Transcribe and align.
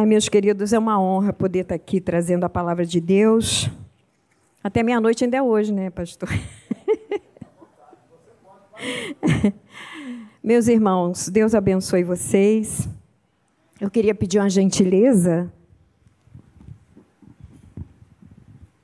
Ai, 0.00 0.06
meus 0.06 0.30
queridos, 0.30 0.72
é 0.72 0.78
uma 0.78 0.98
honra 0.98 1.30
poder 1.30 1.58
estar 1.58 1.74
aqui 1.74 2.00
trazendo 2.00 2.44
a 2.44 2.48
palavra 2.48 2.86
de 2.86 2.98
Deus. 3.02 3.70
Até 4.64 4.82
meia-noite 4.82 5.24
ainda 5.24 5.36
é 5.36 5.42
hoje, 5.42 5.74
né, 5.74 5.90
pastor? 5.90 6.30
Meus 10.42 10.68
irmãos, 10.68 11.28
Deus 11.28 11.54
abençoe 11.54 12.02
vocês. 12.02 12.88
Eu 13.78 13.90
queria 13.90 14.14
pedir 14.14 14.38
uma 14.38 14.48
gentileza 14.48 15.52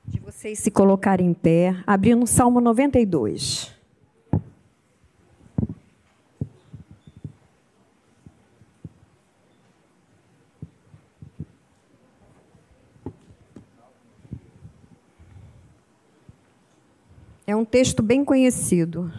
de 0.05 0.19
vocês 0.19 0.59
se 0.59 0.69
colocarem 0.69 1.29
em 1.29 1.33
pé, 1.33 1.75
abrindo 1.87 2.21
o 2.25 2.27
Salmo 2.27 2.61
92. 2.61 3.75
É 17.49 17.55
um 17.55 17.63
texto 17.63 18.03
bem 18.03 18.25
conhecido. 18.25 19.09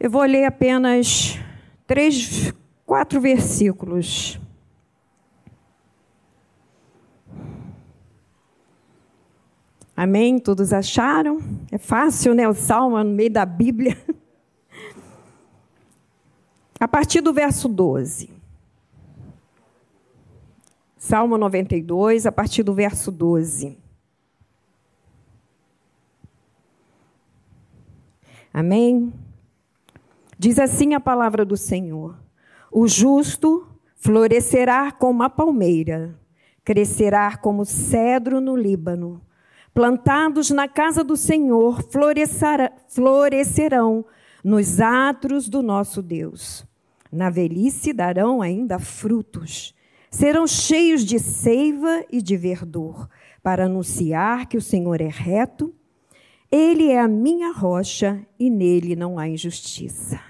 Eu 0.00 0.10
vou 0.10 0.24
ler 0.24 0.44
apenas 0.44 1.38
três, 1.86 2.52
quatro 2.84 3.20
versículos. 3.20 4.40
Amém? 9.96 10.40
Todos 10.40 10.72
acharam? 10.72 11.38
É 11.70 11.78
fácil, 11.78 12.34
né? 12.34 12.48
O 12.48 12.52
salmo 12.52 12.98
no 12.98 13.10
meio 13.10 13.30
da 13.30 13.46
Bíblia. 13.46 13.96
A 16.80 16.88
partir 16.88 17.20
do 17.20 17.32
verso 17.32 17.68
12. 17.68 18.33
Salmo 21.06 21.36
92, 21.36 22.24
a 22.24 22.32
partir 22.32 22.62
do 22.62 22.72
verso 22.72 23.12
12. 23.12 23.76
Amém? 28.50 29.12
Diz 30.38 30.58
assim 30.58 30.94
a 30.94 31.00
palavra 31.00 31.44
do 31.44 31.58
Senhor: 31.58 32.16
O 32.72 32.88
justo 32.88 33.68
florescerá 33.96 34.90
como 34.90 35.22
a 35.22 35.28
palmeira, 35.28 36.18
crescerá 36.64 37.36
como 37.36 37.66
cedro 37.66 38.40
no 38.40 38.56
Líbano. 38.56 39.20
Plantados 39.74 40.48
na 40.48 40.66
casa 40.66 41.04
do 41.04 41.18
Senhor, 41.18 41.84
florescerão 42.88 44.06
nos 44.42 44.80
atros 44.80 45.50
do 45.50 45.62
nosso 45.62 46.00
Deus. 46.00 46.66
Na 47.12 47.28
velhice 47.28 47.92
darão 47.92 48.40
ainda 48.40 48.78
frutos 48.78 49.74
serão 50.14 50.46
cheios 50.46 51.04
de 51.04 51.18
seiva 51.18 52.04
e 52.08 52.22
de 52.22 52.36
verdor, 52.36 53.08
para 53.42 53.64
anunciar 53.64 54.46
que 54.46 54.56
o 54.56 54.62
Senhor 54.62 55.00
é 55.00 55.08
reto, 55.08 55.74
ele 56.52 56.88
é 56.88 57.00
a 57.00 57.08
minha 57.08 57.50
rocha 57.50 58.24
e 58.38 58.48
nele 58.48 58.94
não 58.94 59.18
há 59.18 59.28
injustiça. 59.28 60.20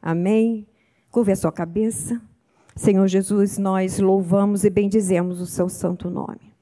Amém? 0.00 0.66
Curve 1.10 1.32
a 1.32 1.36
sua 1.36 1.52
cabeça. 1.52 2.18
Senhor 2.74 3.06
Jesus, 3.06 3.58
nós 3.58 3.98
louvamos 3.98 4.64
e 4.64 4.70
bendizemos 4.70 5.42
o 5.42 5.46
seu 5.46 5.68
santo 5.68 6.08
nome. 6.08 6.54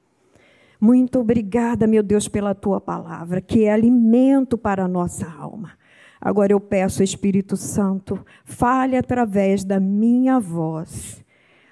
Muito 0.79 1.21
obrigada, 1.21 1.87
meu 1.87 2.03
Deus, 2.03 2.27
pela 2.27 2.53
tua 2.53 2.81
palavra, 2.81 3.39
que 3.39 3.63
é 3.63 3.71
alimento 3.71 4.57
para 4.57 4.83
a 4.83 4.89
nossa 4.89 5.25
alma. 5.25 5.71
Agora 6.19 6.51
eu 6.51 6.59
peço, 6.59 7.01
Espírito 7.01 7.55
Santo, 7.55 8.25
fale 8.43 8.97
através 8.97 9.63
da 9.63 9.79
minha 9.79 10.37
voz 10.37 11.25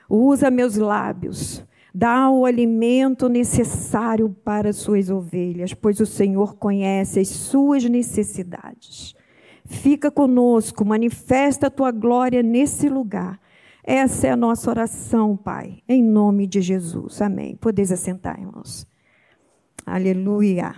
Usa 0.10 0.52
meus 0.52 0.76
lábios. 0.76 1.64
Dá 1.94 2.30
o 2.30 2.46
alimento 2.46 3.30
necessário 3.30 4.30
para 4.44 4.70
as 4.70 4.76
suas 4.76 5.10
ovelhas, 5.10 5.74
pois 5.74 6.00
o 6.00 6.06
Senhor 6.06 6.56
conhece 6.56 7.22
as 7.22 7.30
suas 7.30 7.86
necessidades. 7.86 9.16
Fica 9.66 10.12
conosco, 10.12 10.84
manifesta 10.84 11.68
a 11.68 11.72
tua 11.72 11.92
glória 11.92 12.44
nesse 12.44 12.90
lugar. 12.90 13.40
Essa 13.84 14.28
é 14.28 14.32
a 14.32 14.36
nossa 14.36 14.70
oração, 14.70 15.38
Pai, 15.38 15.82
em 15.88 16.04
nome 16.04 16.46
de 16.48 16.60
Jesus. 16.60 17.22
Amém. 17.22 17.56
Podeis 17.56 17.92
assentar, 17.92 18.40
irmãos. 18.40 18.86
Aleluia. 19.86 20.76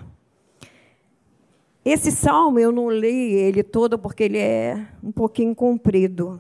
Esse 1.84 2.12
salmo 2.12 2.60
eu 2.60 2.72
não 2.72 2.92
li 2.92 3.34
ele 3.34 3.64
todo 3.64 3.98
porque 3.98 4.24
ele 4.24 4.38
é 4.38 4.86
um 5.02 5.12
pouquinho 5.12 5.56
comprido. 5.56 6.40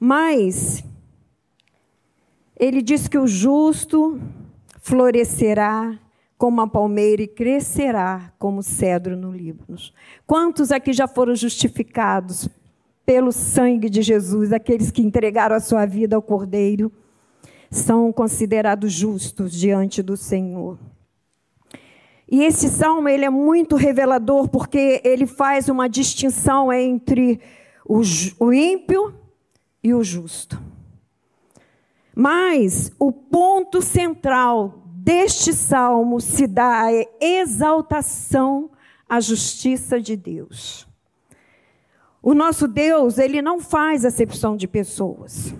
Mas 0.00 0.84
ele 2.58 2.80
diz 2.82 3.08
que 3.08 3.18
o 3.18 3.26
justo 3.26 4.20
florescerá 4.80 5.98
como 6.38 6.60
a 6.60 6.66
palmeira 6.66 7.22
e 7.22 7.26
crescerá 7.26 8.32
como 8.38 8.62
cedro 8.62 9.16
no 9.16 9.32
Líbano. 9.32 9.78
Quantos 10.26 10.70
aqui 10.70 10.92
já 10.92 11.08
foram 11.08 11.34
justificados 11.34 12.48
pelo 13.04 13.30
sangue 13.32 13.88
de 13.88 14.02
Jesus, 14.02 14.52
aqueles 14.52 14.90
que 14.90 15.02
entregaram 15.02 15.56
a 15.56 15.60
sua 15.60 15.86
vida 15.86 16.16
ao 16.16 16.22
Cordeiro, 16.22 16.90
são 17.70 18.12
considerados 18.12 18.92
justos 18.92 19.52
diante 19.52 20.02
do 20.02 20.16
Senhor. 20.16 20.78
E 22.28 22.42
esse 22.42 22.68
salmo 22.68 23.08
ele 23.08 23.24
é 23.24 23.30
muito 23.30 23.76
revelador 23.76 24.48
porque 24.48 25.00
ele 25.04 25.26
faz 25.26 25.68
uma 25.68 25.88
distinção 25.88 26.72
entre 26.72 27.40
o, 27.84 28.52
ímpio 28.52 29.14
e 29.82 29.94
o 29.94 30.02
justo. 30.02 30.60
Mas 32.18 32.90
o 32.98 33.12
ponto 33.12 33.82
central 33.82 34.82
deste 34.86 35.52
salmo 35.52 36.18
se 36.18 36.46
dá 36.46 36.84
a 36.84 36.90
exaltação 37.20 38.70
à 39.06 39.20
justiça 39.20 40.00
de 40.00 40.16
Deus. 40.16 40.88
O 42.22 42.32
nosso 42.32 42.66
Deus, 42.66 43.18
ele 43.18 43.42
não 43.42 43.60
faz 43.60 44.02
acepção 44.02 44.56
de 44.56 44.66
pessoas, 44.66 45.54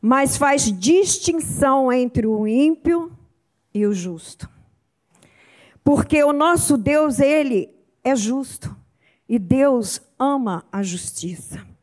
mas 0.00 0.38
faz 0.38 0.72
distinção 0.72 1.92
entre 1.92 2.26
o 2.26 2.48
ímpio 2.48 3.12
e 3.74 3.84
o 3.84 3.92
justo. 3.92 4.48
Porque 5.84 6.24
o 6.24 6.32
nosso 6.32 6.78
Deus, 6.78 7.20
ele 7.20 7.68
é 8.02 8.16
justo 8.16 8.74
e 9.28 9.38
Deus 9.38 10.00
ama 10.18 10.64
a 10.72 10.82
justiça. 10.82 11.75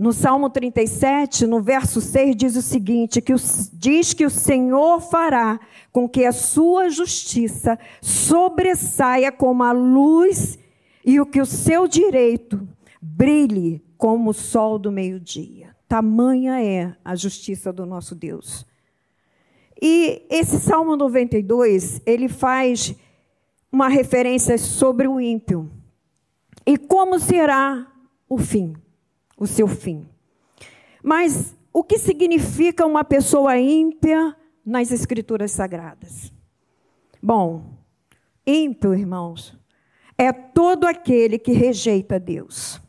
No 0.00 0.14
Salmo 0.14 0.48
37, 0.48 1.46
no 1.46 1.60
verso 1.60 2.00
6, 2.00 2.34
diz 2.34 2.56
o 2.56 2.62
seguinte: 2.62 3.20
que 3.20 3.34
o, 3.34 3.36
diz 3.74 4.14
que 4.14 4.24
o 4.24 4.30
Senhor 4.30 4.98
fará 4.98 5.60
com 5.92 6.08
que 6.08 6.24
a 6.24 6.32
sua 6.32 6.88
justiça 6.88 7.78
sobressaia 8.00 9.30
como 9.30 9.62
a 9.62 9.72
luz 9.72 10.58
e 11.04 11.20
o 11.20 11.26
que 11.26 11.38
o 11.38 11.44
seu 11.44 11.86
direito 11.86 12.66
brilhe 12.98 13.84
como 13.98 14.30
o 14.30 14.32
sol 14.32 14.78
do 14.78 14.90
meio-dia. 14.90 15.76
Tamanha 15.86 16.64
é 16.64 16.96
a 17.04 17.14
justiça 17.14 17.70
do 17.70 17.84
nosso 17.84 18.14
Deus. 18.14 18.64
E 19.82 20.22
esse 20.30 20.60
Salmo 20.60 20.96
92, 20.96 22.00
ele 22.06 22.30
faz 22.30 22.94
uma 23.70 23.88
referência 23.88 24.56
sobre 24.56 25.06
o 25.06 25.20
ímpio. 25.20 25.70
E 26.64 26.78
como 26.78 27.20
será 27.20 27.86
o 28.26 28.38
fim? 28.38 28.74
O 29.40 29.46
seu 29.46 29.66
fim. 29.66 30.06
Mas 31.02 31.56
o 31.72 31.82
que 31.82 31.98
significa 31.98 32.84
uma 32.84 33.02
pessoa 33.02 33.58
ímpia 33.58 34.36
nas 34.64 34.92
Escrituras 34.92 35.50
Sagradas? 35.50 36.30
Bom, 37.22 37.78
ímpio, 38.46 38.94
irmãos, 38.94 39.58
é 40.18 40.30
todo 40.30 40.84
aquele 40.84 41.38
que 41.38 41.52
rejeita 41.52 42.20
Deus. 42.20 42.80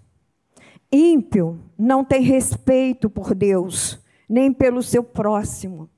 Ímpio 0.91 1.57
não 1.77 2.03
tem 2.03 2.21
respeito 2.21 3.09
por 3.09 3.33
Deus, 3.33 3.97
nem 4.27 4.51
pelo 4.51 4.83
seu 4.83 5.01
próximo. 5.01 5.89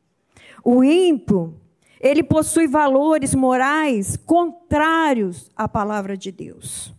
O 0.63 0.83
ímpio, 0.83 1.59
ele 1.99 2.21
possui 2.21 2.67
valores 2.67 3.33
morais 3.33 4.15
contrários 4.15 5.49
à 5.55 5.67
palavra 5.67 6.15
de 6.15 6.31
Deus. 6.31 6.93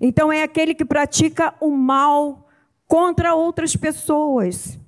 Então, 0.00 0.32
é 0.32 0.42
aquele 0.42 0.74
que 0.74 0.84
pratica 0.84 1.54
o 1.60 1.70
mal 1.70 2.48
contra 2.92 3.34
outras 3.34 3.74
pessoas. 3.74 4.78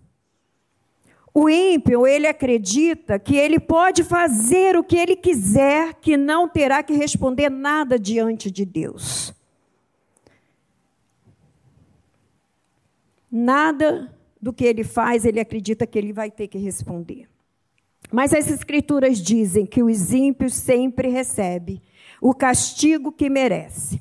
O 1.32 1.48
ímpio, 1.48 2.06
ele 2.06 2.26
acredita 2.26 3.18
que 3.18 3.34
ele 3.34 3.58
pode 3.58 4.04
fazer 4.04 4.76
o 4.76 4.84
que 4.84 4.94
ele 4.94 5.16
quiser, 5.16 5.94
que 5.94 6.14
não 6.14 6.46
terá 6.46 6.82
que 6.82 6.92
responder 6.92 7.48
nada 7.48 7.98
diante 7.98 8.50
de 8.50 8.66
Deus. 8.66 9.32
Nada 13.32 14.14
do 14.38 14.52
que 14.52 14.66
ele 14.66 14.84
faz, 14.84 15.24
ele 15.24 15.40
acredita 15.40 15.86
que 15.86 15.98
ele 15.98 16.12
vai 16.12 16.30
ter 16.30 16.46
que 16.46 16.58
responder. 16.58 17.26
Mas 18.12 18.34
as 18.34 18.50
escrituras 18.50 19.16
dizem 19.16 19.64
que 19.64 19.82
os 19.82 20.12
ímpios 20.12 20.52
sempre 20.52 21.08
recebem 21.08 21.80
o 22.20 22.34
castigo 22.34 23.10
que 23.10 23.30
merece. 23.30 23.98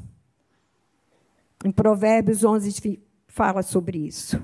Em 1.64 1.72
Provérbios 1.72 2.44
11, 2.44 3.00
fala 3.34 3.64
sobre 3.64 3.98
isso. 3.98 4.40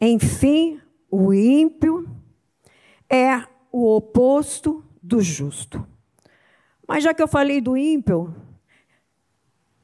Enfim, 0.00 0.80
o 1.08 1.32
ímpio 1.32 2.10
é 3.08 3.36
o 3.70 3.94
oposto 3.94 4.84
do 5.00 5.20
justo. 5.22 5.86
Mas 6.86 7.04
já 7.04 7.14
que 7.14 7.22
eu 7.22 7.28
falei 7.28 7.60
do 7.60 7.76
ímpio, 7.76 8.34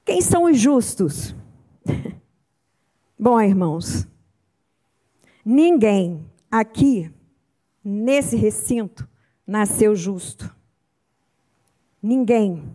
quem 0.05 0.21
são 0.21 0.45
os 0.45 0.59
justos? 0.59 1.37
Bom, 3.17 3.41
irmãos, 3.41 4.09
ninguém 5.45 6.29
aqui, 6.51 7.13
nesse 7.83 8.35
recinto, 8.35 9.09
nasceu 9.47 9.95
justo. 9.95 10.53
Ninguém. 12.03 12.75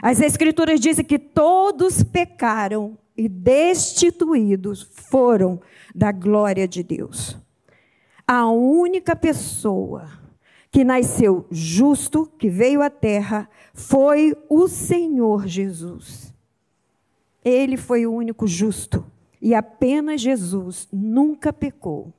As 0.00 0.22
Escrituras 0.22 0.80
dizem 0.80 1.04
que 1.04 1.18
todos 1.18 2.02
pecaram 2.02 2.96
e 3.16 3.28
destituídos 3.28 4.82
foram 4.82 5.60
da 5.94 6.12
glória 6.12 6.66
de 6.66 6.82
Deus. 6.82 7.36
A 8.26 8.48
única 8.48 9.14
pessoa 9.14 10.08
que 10.70 10.84
nasceu 10.84 11.46
justo, 11.50 12.26
que 12.38 12.48
veio 12.48 12.80
à 12.80 12.88
terra, 12.88 13.48
foi 13.74 14.34
o 14.48 14.66
Senhor 14.66 15.46
Jesus. 15.46 16.32
Ele 17.44 17.76
foi 17.76 18.06
o 18.06 18.12
único 18.12 18.46
justo 18.46 19.04
e 19.40 19.54
apenas 19.54 20.20
Jesus 20.20 20.88
nunca 20.92 21.52
pecou. 21.52 22.12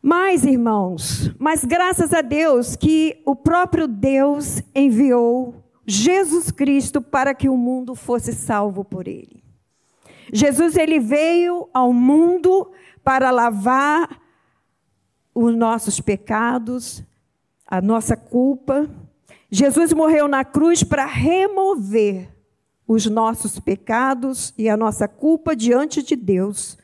Mas, 0.00 0.44
irmãos, 0.44 1.34
mas 1.36 1.64
graças 1.64 2.14
a 2.14 2.22
Deus 2.22 2.76
que 2.76 3.20
o 3.26 3.34
próprio 3.34 3.88
Deus 3.88 4.62
enviou 4.72 5.65
Jesus 5.86 6.50
Cristo 6.50 7.00
para 7.00 7.34
que 7.34 7.48
o 7.48 7.56
mundo 7.56 7.94
fosse 7.94 8.32
salvo 8.32 8.84
por 8.84 9.06
ele. 9.06 9.44
Jesus 10.32 10.76
ele 10.76 10.98
veio 10.98 11.68
ao 11.72 11.92
mundo 11.92 12.72
para 13.04 13.30
lavar 13.30 14.20
os 15.32 15.54
nossos 15.54 16.00
pecados, 16.00 17.04
a 17.66 17.80
nossa 17.80 18.16
culpa. 18.16 18.90
Jesus 19.50 19.92
morreu 19.92 20.26
na 20.26 20.44
cruz 20.44 20.82
para 20.82 21.04
remover 21.04 22.34
os 22.88 23.06
nossos 23.06 23.60
pecados 23.60 24.52
e 24.58 24.68
a 24.68 24.76
nossa 24.76 25.06
culpa 25.06 25.54
diante 25.54 26.02
de 26.02 26.16
Deus. 26.16 26.76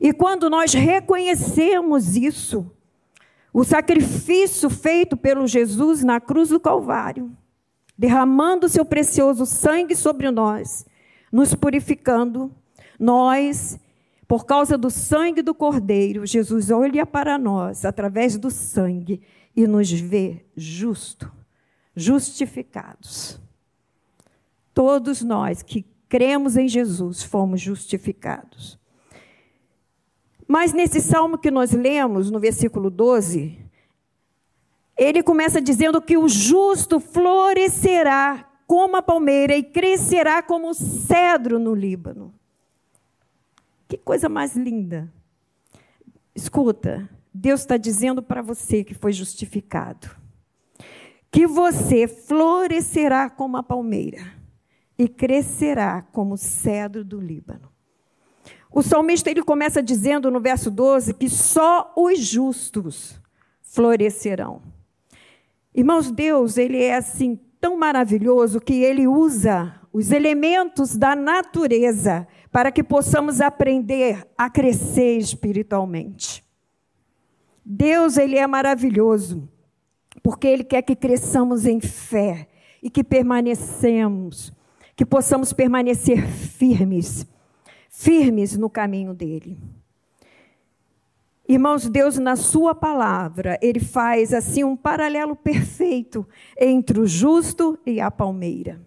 E 0.00 0.12
quando 0.12 0.50
nós 0.50 0.72
reconhecemos 0.72 2.16
isso, 2.16 2.70
o 3.52 3.64
sacrifício 3.64 4.68
feito 4.68 5.16
pelo 5.16 5.46
Jesus 5.46 6.02
na 6.02 6.20
cruz 6.20 6.48
do 6.48 6.58
Calvário, 6.58 7.30
derramando 7.96 8.68
seu 8.68 8.84
precioso 8.84 9.46
sangue 9.46 9.94
sobre 9.94 10.30
nós, 10.30 10.84
nos 11.32 11.54
purificando, 11.54 12.52
nós, 12.98 13.78
por 14.26 14.44
causa 14.44 14.76
do 14.76 14.90
sangue 14.90 15.42
do 15.42 15.54
Cordeiro, 15.54 16.26
Jesus 16.26 16.70
olha 16.70 17.06
para 17.06 17.38
nós 17.38 17.84
através 17.84 18.36
do 18.36 18.50
sangue 18.50 19.20
e 19.54 19.66
nos 19.66 19.90
vê 19.90 20.44
justo, 20.56 21.30
justificados. 21.94 23.40
Todos 24.72 25.22
nós 25.22 25.62
que 25.62 25.86
cremos 26.08 26.56
em 26.56 26.68
Jesus 26.68 27.22
fomos 27.22 27.60
justificados. 27.60 28.78
Mas 30.46 30.72
nesse 30.72 31.00
salmo 31.00 31.38
que 31.38 31.50
nós 31.50 31.72
lemos, 31.72 32.30
no 32.30 32.38
versículo 32.38 32.90
12, 32.90 33.63
ele 34.96 35.22
começa 35.22 35.60
dizendo 35.60 36.00
que 36.00 36.16
o 36.16 36.28
justo 36.28 37.00
florescerá 37.00 38.48
como 38.66 38.96
a 38.96 39.02
palmeira 39.02 39.56
e 39.56 39.62
crescerá 39.62 40.42
como 40.42 40.70
o 40.70 40.74
cedro 40.74 41.58
no 41.58 41.74
Líbano. 41.74 42.32
Que 43.88 43.98
coisa 43.98 44.28
mais 44.28 44.56
linda. 44.56 45.12
Escuta, 46.34 47.08
Deus 47.32 47.60
está 47.60 47.76
dizendo 47.76 48.22
para 48.22 48.42
você 48.42 48.82
que 48.82 48.94
foi 48.94 49.12
justificado, 49.12 50.08
que 51.30 51.46
você 51.46 52.08
florescerá 52.08 53.28
como 53.28 53.56
a 53.56 53.62
palmeira 53.62 54.32
e 54.98 55.08
crescerá 55.08 56.02
como 56.02 56.34
o 56.34 56.38
cedro 56.38 57.04
do 57.04 57.20
Líbano. 57.20 57.72
O 58.70 58.82
salmista 58.82 59.30
ele 59.30 59.42
começa 59.42 59.82
dizendo 59.82 60.30
no 60.30 60.40
verso 60.40 60.70
12 60.70 61.14
que 61.14 61.28
só 61.28 61.92
os 61.96 62.18
justos 62.18 63.20
florescerão. 63.62 64.73
Irmãos, 65.74 66.10
Deus, 66.10 66.56
ele 66.56 66.82
é 66.82 66.94
assim 66.94 67.38
tão 67.60 67.76
maravilhoso 67.76 68.60
que 68.60 68.74
ele 68.74 69.08
usa 69.08 69.74
os 69.92 70.12
elementos 70.12 70.96
da 70.96 71.16
natureza 71.16 72.28
para 72.52 72.70
que 72.70 72.82
possamos 72.82 73.40
aprender 73.40 74.24
a 74.38 74.48
crescer 74.48 75.18
espiritualmente. 75.18 76.44
Deus, 77.64 78.16
ele 78.16 78.36
é 78.36 78.46
maravilhoso, 78.46 79.48
porque 80.22 80.46
ele 80.46 80.62
quer 80.62 80.82
que 80.82 80.94
cresçamos 80.94 81.66
em 81.66 81.80
fé 81.80 82.46
e 82.82 82.90
que 82.90 83.02
permanecemos, 83.02 84.52
que 84.94 85.04
possamos 85.04 85.52
permanecer 85.52 86.24
firmes, 86.28 87.26
firmes 87.88 88.56
no 88.56 88.70
caminho 88.70 89.14
dele. 89.14 89.58
Irmãos, 91.46 91.88
Deus, 91.88 92.18
na 92.18 92.36
Sua 92.36 92.74
palavra, 92.74 93.58
Ele 93.60 93.80
faz 93.80 94.32
assim 94.32 94.64
um 94.64 94.74
paralelo 94.74 95.36
perfeito 95.36 96.26
entre 96.58 96.98
o 96.98 97.06
justo 97.06 97.78
e 97.84 98.00
a 98.00 98.10
palmeira. 98.10 98.80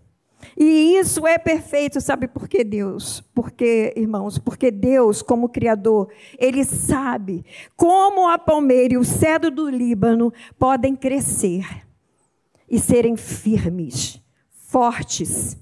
E 0.55 0.97
isso 0.97 1.27
é 1.27 1.37
perfeito, 1.37 2.01
sabe 2.01 2.27
por 2.27 2.47
que 2.47 2.63
Deus? 2.63 3.21
Porque, 3.33 3.93
irmãos, 3.95 4.39
porque 4.39 4.71
Deus, 4.71 5.21
como 5.21 5.49
Criador, 5.49 6.09
Ele 6.39 6.63
sabe 6.63 7.45
como 7.75 8.27
a 8.27 8.39
palmeira 8.39 8.95
e 8.95 8.97
o 8.97 9.03
cedro 9.03 9.51
do 9.51 9.69
Líbano 9.69 10.33
podem 10.57 10.95
crescer 10.95 11.85
e 12.67 12.79
serem 12.79 13.15
firmes, 13.15 14.19
fortes 14.49 15.57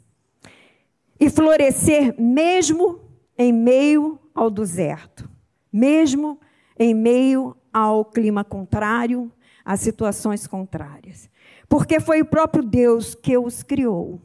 e 1.19 1.29
florescer 1.29 2.15
mesmo 2.19 2.99
em 3.37 3.51
meio 3.51 4.17
ao 4.33 4.49
deserto, 4.49 5.29
mesmo 5.71 6.39
em 6.77 6.93
meio 6.93 7.55
ao 7.73 8.05
clima 8.05 8.43
contrário, 8.43 9.31
a 9.63 9.75
situações 9.75 10.47
contrárias. 10.47 11.29
Porque 11.67 11.99
foi 11.99 12.21
o 12.21 12.25
próprio 12.25 12.63
Deus 12.63 13.15
que 13.15 13.37
os 13.37 13.63
criou. 13.63 14.21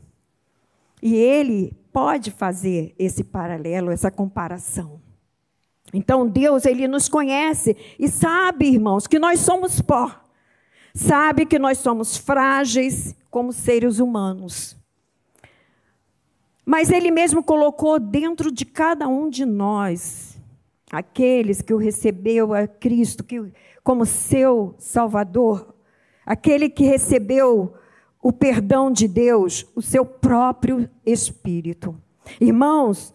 E 1.02 1.14
ele 1.14 1.76
pode 1.92 2.30
fazer 2.30 2.94
esse 2.98 3.24
paralelo, 3.24 3.90
essa 3.90 4.10
comparação. 4.10 5.00
Então 5.92 6.28
Deus, 6.28 6.64
ele 6.66 6.86
nos 6.86 7.08
conhece 7.08 7.76
e 7.98 8.08
sabe, 8.08 8.66
irmãos, 8.66 9.06
que 9.06 9.18
nós 9.18 9.40
somos 9.40 9.80
pó. 9.80 10.14
Sabe 10.94 11.46
que 11.46 11.58
nós 11.58 11.78
somos 11.78 12.16
frágeis 12.16 13.14
como 13.30 13.52
seres 13.52 13.98
humanos. 13.98 14.76
Mas 16.64 16.90
ele 16.90 17.10
mesmo 17.10 17.42
colocou 17.42 17.98
dentro 17.98 18.52
de 18.52 18.64
cada 18.64 19.08
um 19.08 19.28
de 19.28 19.44
nós 19.44 20.39
aqueles 20.90 21.62
que 21.62 21.72
o 21.72 21.76
recebeu 21.76 22.52
a 22.52 22.66
Cristo 22.66 23.22
que, 23.22 23.52
como 23.82 24.04
seu 24.04 24.74
Salvador, 24.78 25.74
aquele 26.26 26.68
que 26.68 26.84
recebeu 26.84 27.74
o 28.22 28.32
perdão 28.32 28.90
de 28.90 29.06
Deus, 29.06 29.66
o 29.74 29.80
seu 29.80 30.04
próprio 30.04 30.90
Espírito. 31.06 32.00
Irmãos, 32.40 33.14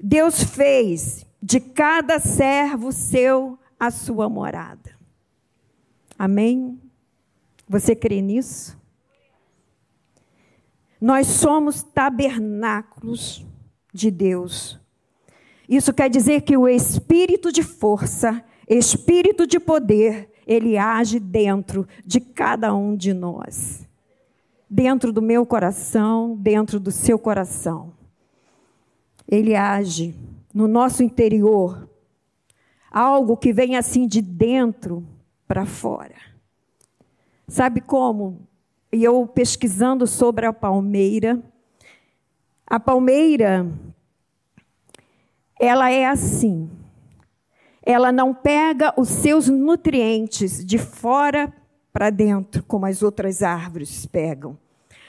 Deus 0.00 0.42
fez 0.42 1.26
de 1.40 1.60
cada 1.60 2.18
servo 2.18 2.90
seu 2.90 3.58
a 3.78 3.90
sua 3.90 4.28
morada. 4.28 4.96
Amém? 6.18 6.80
Você 7.68 7.94
crê 7.94 8.20
nisso? 8.20 8.76
Nós 11.00 11.26
somos 11.26 11.82
tabernáculos 11.82 13.46
de 13.92 14.10
Deus 14.10 14.80
isso 15.68 15.92
quer 15.92 16.08
dizer 16.08 16.42
que 16.42 16.56
o 16.56 16.68
espírito 16.68 17.50
de 17.50 17.62
força, 17.62 18.42
espírito 18.68 19.46
de 19.46 19.58
poder, 19.58 20.30
ele 20.46 20.78
age 20.78 21.18
dentro 21.18 21.88
de 22.04 22.20
cada 22.20 22.74
um 22.74 22.96
de 22.96 23.12
nós. 23.12 23.86
Dentro 24.70 25.12
do 25.12 25.20
meu 25.20 25.44
coração, 25.44 26.36
dentro 26.36 26.78
do 26.78 26.90
seu 26.90 27.18
coração. 27.18 27.92
Ele 29.28 29.56
age 29.56 30.14
no 30.54 30.68
nosso 30.68 31.02
interior. 31.02 31.88
Algo 32.90 33.36
que 33.36 33.52
vem 33.52 33.76
assim 33.76 34.06
de 34.06 34.22
dentro 34.22 35.04
para 35.46 35.66
fora. 35.66 36.14
Sabe 37.48 37.80
como? 37.80 38.46
E 38.92 39.02
eu 39.02 39.26
pesquisando 39.26 40.06
sobre 40.06 40.46
a 40.46 40.52
palmeira, 40.52 41.42
a 42.66 42.80
palmeira 42.80 43.70
ela 45.58 45.90
é 45.90 46.06
assim. 46.06 46.70
Ela 47.82 48.10
não 48.10 48.34
pega 48.34 48.92
os 48.96 49.08
seus 49.08 49.48
nutrientes 49.48 50.64
de 50.64 50.78
fora 50.78 51.52
para 51.92 52.10
dentro, 52.10 52.62
como 52.64 52.84
as 52.84 53.02
outras 53.02 53.42
árvores 53.42 54.04
pegam. 54.04 54.58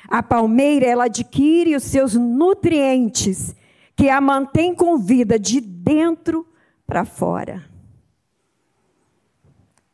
A 0.07 0.23
palmeira, 0.23 0.85
ela 0.85 1.05
adquire 1.05 1.75
os 1.75 1.83
seus 1.83 2.13
nutrientes 2.13 3.55
que 3.95 4.09
a 4.09 4.21
mantém 4.21 4.73
com 4.73 4.97
vida 4.97 5.37
de 5.39 5.59
dentro 5.59 6.47
para 6.85 7.03
fora. 7.03 7.65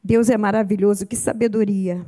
Deus 0.03 0.29
é 0.29 0.38
maravilhoso, 0.38 1.07
que 1.07 1.15
sabedoria. 1.15 2.05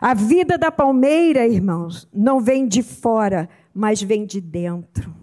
A 0.00 0.14
vida 0.14 0.56
da 0.56 0.72
palmeira, 0.72 1.46
irmãos, 1.46 2.08
não 2.12 2.40
vem 2.40 2.66
de 2.66 2.82
fora, 2.82 3.48
mas 3.72 4.02
vem 4.02 4.24
de 4.24 4.40
dentro. 4.40 5.14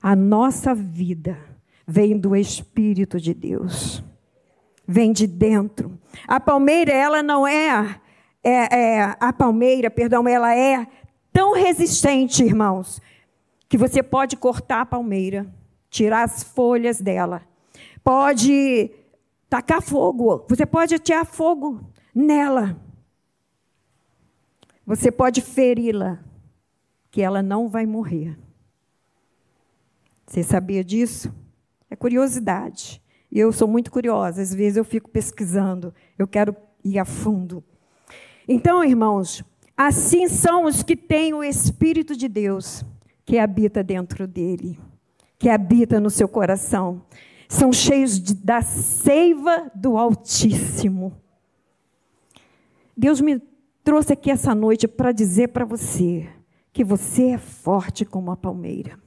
A 0.00 0.14
nossa 0.14 0.74
vida 0.74 1.36
vem 1.88 2.18
do 2.18 2.36
Espírito 2.36 3.18
de 3.18 3.32
Deus. 3.32 4.04
Vem 4.86 5.10
de 5.10 5.26
dentro. 5.26 5.98
A 6.26 6.38
palmeira, 6.38 6.92
ela 6.92 7.22
não 7.22 7.46
é, 7.46 7.98
é, 8.44 8.78
é 8.78 9.16
a 9.18 9.32
palmeira, 9.32 9.90
perdão, 9.90 10.28
ela 10.28 10.54
é 10.54 10.86
tão 11.32 11.54
resistente, 11.54 12.44
irmãos, 12.44 13.00
que 13.68 13.78
você 13.78 14.02
pode 14.02 14.36
cortar 14.36 14.82
a 14.82 14.86
palmeira, 14.86 15.46
tirar 15.88 16.24
as 16.24 16.42
folhas 16.42 17.00
dela, 17.00 17.42
pode 18.04 18.90
tacar 19.48 19.80
fogo, 19.80 20.44
você 20.46 20.66
pode 20.66 20.94
atirar 20.94 21.24
fogo 21.24 21.80
nela. 22.14 22.78
Você 24.86 25.10
pode 25.10 25.42
feri-la, 25.42 26.18
que 27.10 27.20
ela 27.20 27.42
não 27.42 27.68
vai 27.68 27.84
morrer. 27.84 28.38
Você 30.26 30.42
sabia 30.42 30.82
disso? 30.82 31.30
É 31.90 31.96
curiosidade. 31.96 33.02
E 33.30 33.38
eu 33.38 33.52
sou 33.52 33.68
muito 33.68 33.90
curiosa, 33.90 34.40
às 34.40 34.54
vezes 34.54 34.76
eu 34.76 34.84
fico 34.84 35.10
pesquisando, 35.10 35.92
eu 36.18 36.26
quero 36.26 36.56
ir 36.82 36.98
a 36.98 37.04
fundo. 37.04 37.62
Então, 38.46 38.82
irmãos, 38.82 39.44
assim 39.76 40.28
são 40.28 40.64
os 40.64 40.82
que 40.82 40.96
têm 40.96 41.34
o 41.34 41.44
Espírito 41.44 42.16
de 42.16 42.26
Deus 42.26 42.84
que 43.26 43.38
habita 43.38 43.84
dentro 43.84 44.26
dele, 44.26 44.80
que 45.38 45.50
habita 45.50 46.00
no 46.00 46.08
seu 46.08 46.26
coração. 46.26 47.02
São 47.46 47.70
cheios 47.70 48.18
de, 48.18 48.34
da 48.34 48.62
seiva 48.62 49.70
do 49.74 49.98
Altíssimo. 49.98 51.14
Deus 52.96 53.20
me 53.20 53.40
trouxe 53.84 54.14
aqui 54.14 54.30
essa 54.30 54.54
noite 54.54 54.88
para 54.88 55.12
dizer 55.12 55.48
para 55.48 55.64
você 55.64 56.28
que 56.72 56.82
você 56.82 57.30
é 57.30 57.38
forte 57.38 58.04
como 58.04 58.30
a 58.30 58.36
palmeira. 58.36 58.98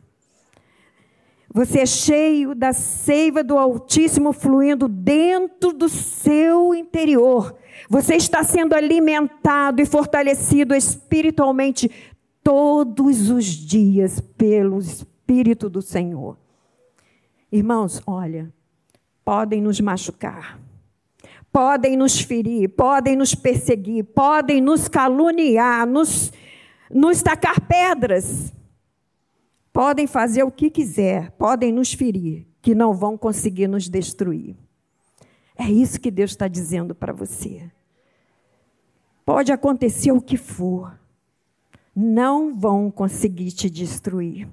Você 1.54 1.80
é 1.80 1.86
cheio 1.86 2.56
da 2.56 2.72
seiva 2.72 3.44
do 3.44 3.58
Altíssimo 3.58 4.32
fluindo 4.32 4.88
dentro 4.88 5.74
do 5.74 5.90
seu 5.90 6.74
interior. 6.74 7.56
Você 7.90 8.16
está 8.16 8.42
sendo 8.44 8.74
alimentado 8.74 9.82
e 9.82 9.86
fortalecido 9.86 10.74
espiritualmente 10.74 11.92
todos 12.42 13.30
os 13.30 13.46
dias 13.46 14.22
pelo 14.22 14.80
Espírito 14.80 15.70
do 15.70 15.82
Senhor. 15.82 16.38
Irmãos, 17.52 18.02
olha, 18.08 18.52
podem 19.26 19.62
nos 19.62 19.80
machucar, 19.82 20.58
podem 21.52 21.98
nos 21.98 22.22
ferir, 22.22 22.70
podem 22.70 23.18
nos 23.18 23.36
perseguir, 23.36 24.06
podem 24.06 24.62
nos 24.62 24.88
caluniar, 24.88 25.86
nos, 25.86 26.32
nos 26.90 27.22
tacar 27.22 27.60
pedras, 27.60 28.54
podem 29.74 30.08
fazer 30.08 30.44
o 30.44 30.52
que 30.52 30.70
quiser, 30.70 31.32
podem 31.32 31.72
nos 31.72 31.94
ferir, 31.94 32.48
que 32.62 32.76
não 32.76 32.94
vão 32.94 33.18
conseguir 33.18 33.68
nos 33.68 33.90
destruir. 33.90 34.56
É 35.58 35.70
isso 35.70 36.00
que 36.00 36.12
Deus 36.12 36.32
está 36.32 36.48
dizendo 36.48 36.96
para 36.96 37.14
você. 37.14 37.70
Pode 39.26 39.52
acontecer 39.52 40.12
o 40.12 40.22
que 40.22 40.38
for, 40.38 41.00
não 41.96 42.56
vão 42.56 42.90
conseguir 42.90 43.52
te 43.52 43.70
destruir. 43.70 44.48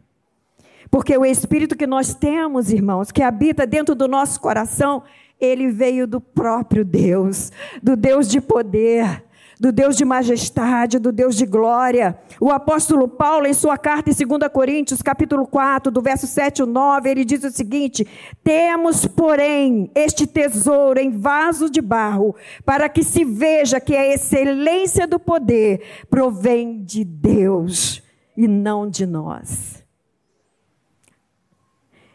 Porque 0.91 1.17
o 1.17 1.25
Espírito 1.25 1.77
que 1.77 1.87
nós 1.87 2.15
temos, 2.15 2.71
irmãos, 2.71 3.11
que 3.11 3.23
habita 3.23 3.67
dentro 3.67 3.95
do 3.95 4.09
nosso 4.09 4.41
coração, 4.41 5.03
ele 5.41 5.71
veio 5.71 6.07
do 6.07 6.21
próprio 6.21 6.85
Deus, 6.85 7.53
do 7.83 7.97
Deus 7.97 8.29
de 8.29 8.41
poder, 8.41 9.25
do 9.61 9.73
Deus 9.73 9.97
de 9.97 10.05
majestade, 10.05 10.99
do 10.99 11.11
Deus 11.11 11.35
de 11.35 11.45
glória. 11.45 12.19
O 12.41 12.51
apóstolo 12.51 13.09
Paulo, 13.09 13.47
em 13.47 13.53
sua 13.53 13.77
carta 13.77 14.11
em 14.11 14.15
2 14.15 14.51
Coríntios, 14.53 15.03
capítulo 15.03 15.47
4, 15.47 15.91
do 15.91 16.01
verso 16.01 16.27
7 16.27 16.63
ao 16.63 16.69
9, 16.69 17.11
ele 17.11 17.25
diz 17.25 17.43
o 17.43 17.51
seguinte: 17.51 18.07
Temos, 18.45 19.07
porém, 19.07 19.91
este 19.95 20.27
tesouro 20.27 21.01
em 21.01 21.11
vaso 21.11 21.69
de 21.69 21.81
barro, 21.81 22.35
para 22.65 22.89
que 22.89 23.03
se 23.03 23.25
veja 23.25 23.81
que 23.81 23.97
a 23.97 24.07
excelência 24.07 25.07
do 25.07 25.19
poder 25.19 25.83
provém 26.09 26.83
de 26.83 27.05
Deus 27.05 28.03
e 28.37 28.47
não 28.47 28.89
de 28.89 29.05
nós. 29.07 29.85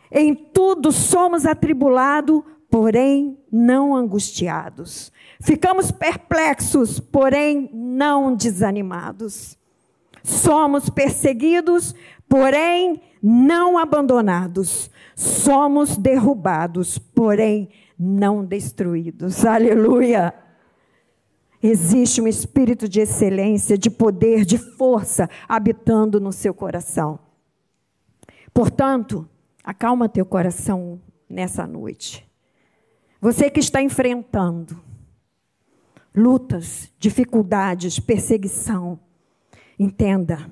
Em 0.09 0.33
tudo 0.33 0.91
somos 0.91 1.45
atribulados, 1.45 2.43
porém 2.69 3.37
não 3.51 3.95
angustiados 3.95 5.11
Ficamos 5.43 5.91
perplexos, 5.91 7.01
porém 7.01 7.69
não 7.73 8.33
desanimados. 8.33 9.57
Somos 10.23 10.89
perseguidos, 10.89 11.93
porém 12.29 13.01
não 13.21 13.77
abandonados. 13.77 14.89
Somos 15.13 15.97
derrubados, 15.97 16.97
porém 16.97 17.67
não 17.99 18.45
destruídos. 18.45 19.43
Aleluia! 19.43 20.33
Existe 21.61 22.21
um 22.21 22.27
espírito 22.27 22.87
de 22.87 23.01
excelência, 23.01 23.77
de 23.77 23.89
poder, 23.89 24.45
de 24.45 24.57
força 24.57 25.29
habitando 25.45 26.21
no 26.21 26.31
seu 26.31 26.53
coração. 26.53 27.19
Portanto, 28.53 29.27
acalma 29.61 30.07
teu 30.07 30.25
coração 30.25 31.01
nessa 31.29 31.67
noite. 31.67 32.25
Você 33.19 33.49
que 33.49 33.59
está 33.59 33.81
enfrentando 33.81 34.92
lutas, 36.15 36.91
dificuldades, 36.99 37.99
perseguição. 37.99 38.99
Entenda, 39.77 40.49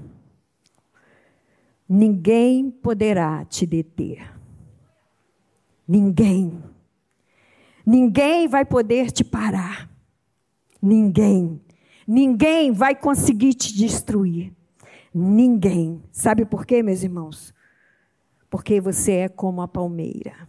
ninguém 1.87 2.71
poderá 2.71 3.45
te 3.45 3.65
deter. 3.65 4.33
Ninguém. 5.87 6.63
Ninguém 7.85 8.47
vai 8.47 8.63
poder 8.63 9.11
te 9.11 9.23
parar. 9.23 9.89
Ninguém. 10.81 11.61
Ninguém 12.07 12.71
vai 12.71 12.95
conseguir 12.95 13.53
te 13.53 13.75
destruir. 13.75 14.53
Ninguém. 15.13 16.01
Sabe 16.11 16.45
por 16.45 16.65
quê, 16.65 16.81
meus 16.81 17.03
irmãos? 17.03 17.53
Porque 18.49 18.79
você 18.79 19.11
é 19.13 19.29
como 19.29 19.61
a 19.61 19.67
palmeira. 19.67 20.47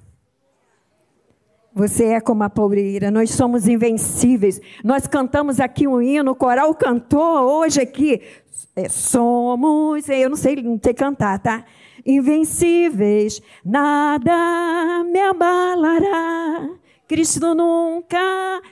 Você 1.75 2.05
é 2.05 2.21
como 2.21 2.43
a 2.43 2.51
palmeira, 2.51 3.11
nós 3.11 3.31
somos 3.31 3.67
invencíveis. 3.67 4.61
Nós 4.85 5.07
cantamos 5.07 5.59
aqui 5.59 5.89
um 5.89 6.03
hino, 6.03 6.33
o 6.33 6.35
coral 6.35 6.75
cantou 6.75 7.21
hoje 7.21 7.81
aqui. 7.81 8.21
É, 8.77 8.89
somos, 8.89 10.09
eu 10.09 10.29
não 10.29 10.37
sei, 10.37 10.57
não 10.57 10.79
sei 10.83 10.95
cantar, 10.95 11.39
tá? 11.39 11.65
Invencíveis, 12.05 13.41
nada 13.65 15.05
me 15.05 15.21
abalará. 15.21 16.69
Cristo 17.09 17.55
nunca. 17.55 18.19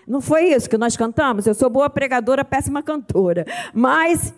Não 0.07 0.21
foi 0.21 0.53
isso 0.53 0.69
que 0.69 0.79
nós 0.79 0.97
cantamos? 0.97 1.47
Eu 1.47 1.55
sou 1.55 1.71
boa 1.71 1.89
pregadora, 1.89 2.45
péssima 2.45 2.83
cantora. 2.83 3.47
Mas 3.73 4.35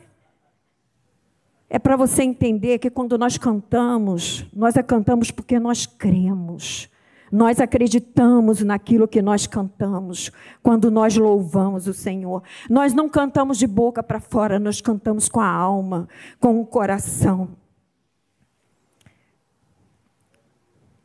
é 1.71 1.79
para 1.79 1.97
você 1.97 2.23
entender 2.23 2.79
que 2.79 2.91
quando 2.91 3.17
nós 3.17 3.39
cantamos, 3.39 4.45
nós 4.53 4.77
a 4.77 4.83
cantamos 4.83 5.31
porque 5.31 5.59
nós 5.59 5.87
cremos. 5.87 6.92
Nós 7.33 7.59
acreditamos 7.59 8.61
naquilo 8.63 9.09
que 9.09 9.23
nós 9.23 9.47
cantamos 9.47 10.31
quando 10.63 10.91
nós 10.91 11.17
louvamos 11.17 11.89
o 11.89 11.95
Senhor. 11.95 12.43
Nós 12.69 12.93
não 12.93 13.09
cantamos 13.09 13.57
de 13.57 13.67
boca 13.67 14.03
para 14.03 14.21
fora, 14.21 14.59
nós 14.59 14.83
cantamos 14.83 15.31
com 15.31 15.41
a 15.41 15.49
alma, 15.49 16.07
com 16.39 16.61
o 16.61 16.67
coração. 16.67 17.57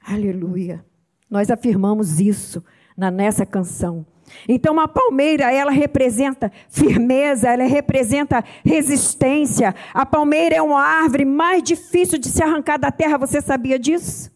Aleluia. 0.05 0.85
Nós 1.29 1.49
afirmamos 1.49 2.19
isso 2.19 2.61
na 2.97 3.09
nessa 3.09 3.45
canção. 3.45 4.05
Então 4.49 4.77
a 4.81 4.87
palmeira, 4.87 5.49
ela 5.49 5.71
representa 5.71 6.51
firmeza, 6.67 7.47
ela 7.47 7.63
representa 7.63 8.43
resistência. 8.65 9.73
A 9.93 10.05
palmeira 10.05 10.57
é 10.57 10.61
uma 10.61 10.81
árvore 10.81 11.23
mais 11.23 11.63
difícil 11.63 12.17
de 12.17 12.27
se 12.27 12.43
arrancar 12.43 12.77
da 12.77 12.91
terra, 12.91 13.17
você 13.17 13.41
sabia 13.41 13.79
disso? 13.79 14.35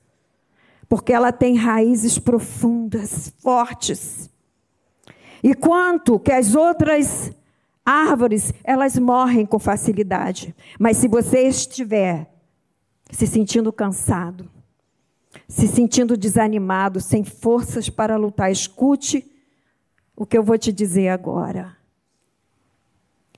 Porque 0.92 1.14
ela 1.14 1.32
tem 1.32 1.56
raízes 1.56 2.20
profundas, 2.20 3.34
fortes. 3.40 4.30
E 5.42 5.54
quanto 5.54 6.20
que 6.20 6.34
as 6.34 6.54
outras 6.54 7.32
árvores, 7.86 8.54
elas 8.62 9.00
morrem 9.00 9.46
com 9.46 9.58
facilidade. 9.58 10.54
Mas 10.78 10.98
se 10.98 11.08
você 11.08 11.48
estiver 11.48 12.30
se 13.10 13.26
sentindo 13.26 13.72
cansado, 13.72 14.52
se 15.48 15.66
sentindo 15.66 16.18
desanimado, 16.18 17.00
sem 17.00 17.24
forças 17.24 17.90
para 17.90 18.18
lutar, 18.18 18.52
escute 18.52 19.26
o 20.14 20.26
que 20.26 20.38
eu 20.38 20.44
vou 20.44 20.58
te 20.58 20.74
dizer 20.74 21.08
agora. 21.08 21.78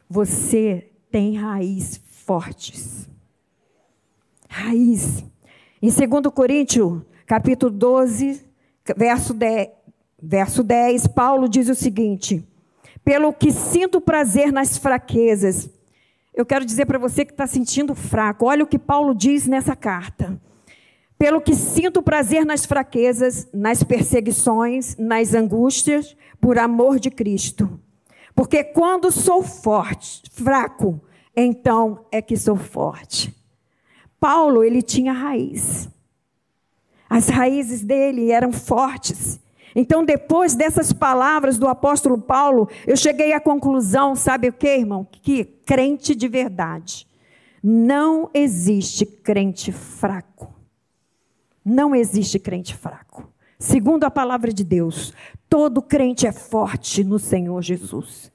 Você 0.09 0.89
tem 1.11 1.37
raiz 1.37 2.01
fortes. 2.09 3.07
Raiz 4.49 5.23
Em 5.79 5.91
2 5.91 6.33
Coríntios, 6.33 7.12
capítulo 7.25 7.71
12, 7.71 8.45
verso 8.95 9.33
10, 9.33 9.69
verso 10.21 10.63
10, 10.63 11.07
Paulo 11.07 11.47
diz 11.47 11.69
o 11.69 11.75
seguinte: 11.75 12.45
Pelo 13.03 13.33
que 13.33 13.51
sinto 13.51 14.01
prazer 14.01 14.51
nas 14.51 14.77
fraquezas. 14.77 15.69
Eu 16.33 16.45
quero 16.45 16.65
dizer 16.65 16.87
para 16.87 16.97
você 16.97 17.23
que 17.23 17.31
está 17.31 17.45
sentindo 17.45 17.93
fraco, 17.93 18.47
olha 18.47 18.63
o 18.63 18.67
que 18.67 18.79
Paulo 18.79 19.13
diz 19.13 19.45
nessa 19.45 19.75
carta. 19.75 20.39
Pelo 21.15 21.39
que 21.39 21.53
sinto 21.53 22.01
prazer 22.01 22.43
nas 22.43 22.65
fraquezas, 22.65 23.47
nas 23.53 23.83
perseguições, 23.83 24.97
nas 24.97 25.35
angústias, 25.35 26.17
por 26.41 26.57
amor 26.57 26.99
de 26.99 27.11
Cristo. 27.11 27.79
Porque 28.35 28.63
quando 28.63 29.11
sou 29.11 29.43
forte, 29.43 30.23
fraco, 30.31 30.99
então 31.35 32.05
é 32.11 32.21
que 32.21 32.35
sou 32.35 32.55
forte. 32.55 33.33
Paulo, 34.19 34.63
ele 34.63 34.81
tinha 34.81 35.13
raiz. 35.13 35.87
As 37.13 37.29
raízes 37.29 37.83
dele 37.83 38.31
eram 38.31 38.51
fortes. 38.51 39.39
Então, 39.75 40.03
depois 40.03 40.55
dessas 40.55 40.91
palavras 40.91 41.59
do 41.59 41.67
apóstolo 41.67 42.17
Paulo, 42.17 42.67
eu 42.87 42.97
cheguei 42.97 43.33
à 43.33 43.39
conclusão, 43.39 44.15
sabe 44.15 44.47
o 44.47 44.53
que, 44.53 44.67
irmão? 44.67 45.07
Que 45.21 45.45
crente 45.45 46.15
de 46.15 46.27
verdade. 46.27 47.07
Não 47.61 48.31
existe 48.33 49.05
crente 49.05 49.71
fraco. 49.71 50.51
Não 51.63 51.93
existe 51.93 52.39
crente 52.39 52.75
fraco. 52.75 53.31
Segundo 53.59 54.05
a 54.05 54.09
palavra 54.09 54.51
de 54.51 54.63
Deus, 54.63 55.13
todo 55.47 55.83
crente 55.83 56.25
é 56.25 56.31
forte 56.31 57.03
no 57.03 57.19
Senhor 57.19 57.61
Jesus. 57.61 58.31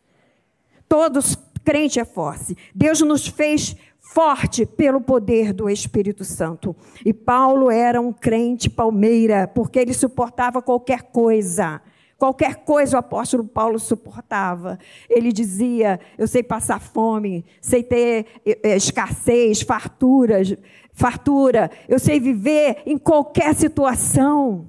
Todos 0.89 1.37
crente 1.65 1.99
é 1.99 2.05
forte. 2.05 2.57
Deus 2.73 3.01
nos 3.01 3.27
fez 3.27 3.75
forte 4.13 4.65
pelo 4.65 5.01
poder 5.01 5.53
do 5.53 5.69
Espírito 5.69 6.25
Santo. 6.25 6.75
E 7.05 7.13
Paulo 7.13 7.71
era 7.71 8.01
um 8.01 8.13
crente 8.13 8.71
palmeira, 8.71 9.47
porque 9.47 9.79
ele 9.79 9.93
suportava 9.93 10.63
qualquer 10.63 11.03
coisa. 11.03 11.81
Qualquer 12.17 12.57
coisa 12.65 12.97
o 12.97 13.01
apóstolo 13.01 13.45
Paulo 13.45 13.79
suportava. 13.79 14.79
Ele 15.09 15.31
dizia: 15.31 16.01
Eu 16.17 16.27
sei 16.27 16.43
passar 16.43 16.81
fome, 16.81 17.45
sei 17.61 17.83
ter 17.83 18.27
é, 18.45 18.75
escassez, 18.77 19.61
farturas, 19.61 20.57
fartura, 20.93 21.71
eu 21.87 21.99
sei 21.99 22.19
viver 22.19 22.83
em 22.87 22.99
qualquer 22.99 23.55
situação. 23.55 24.69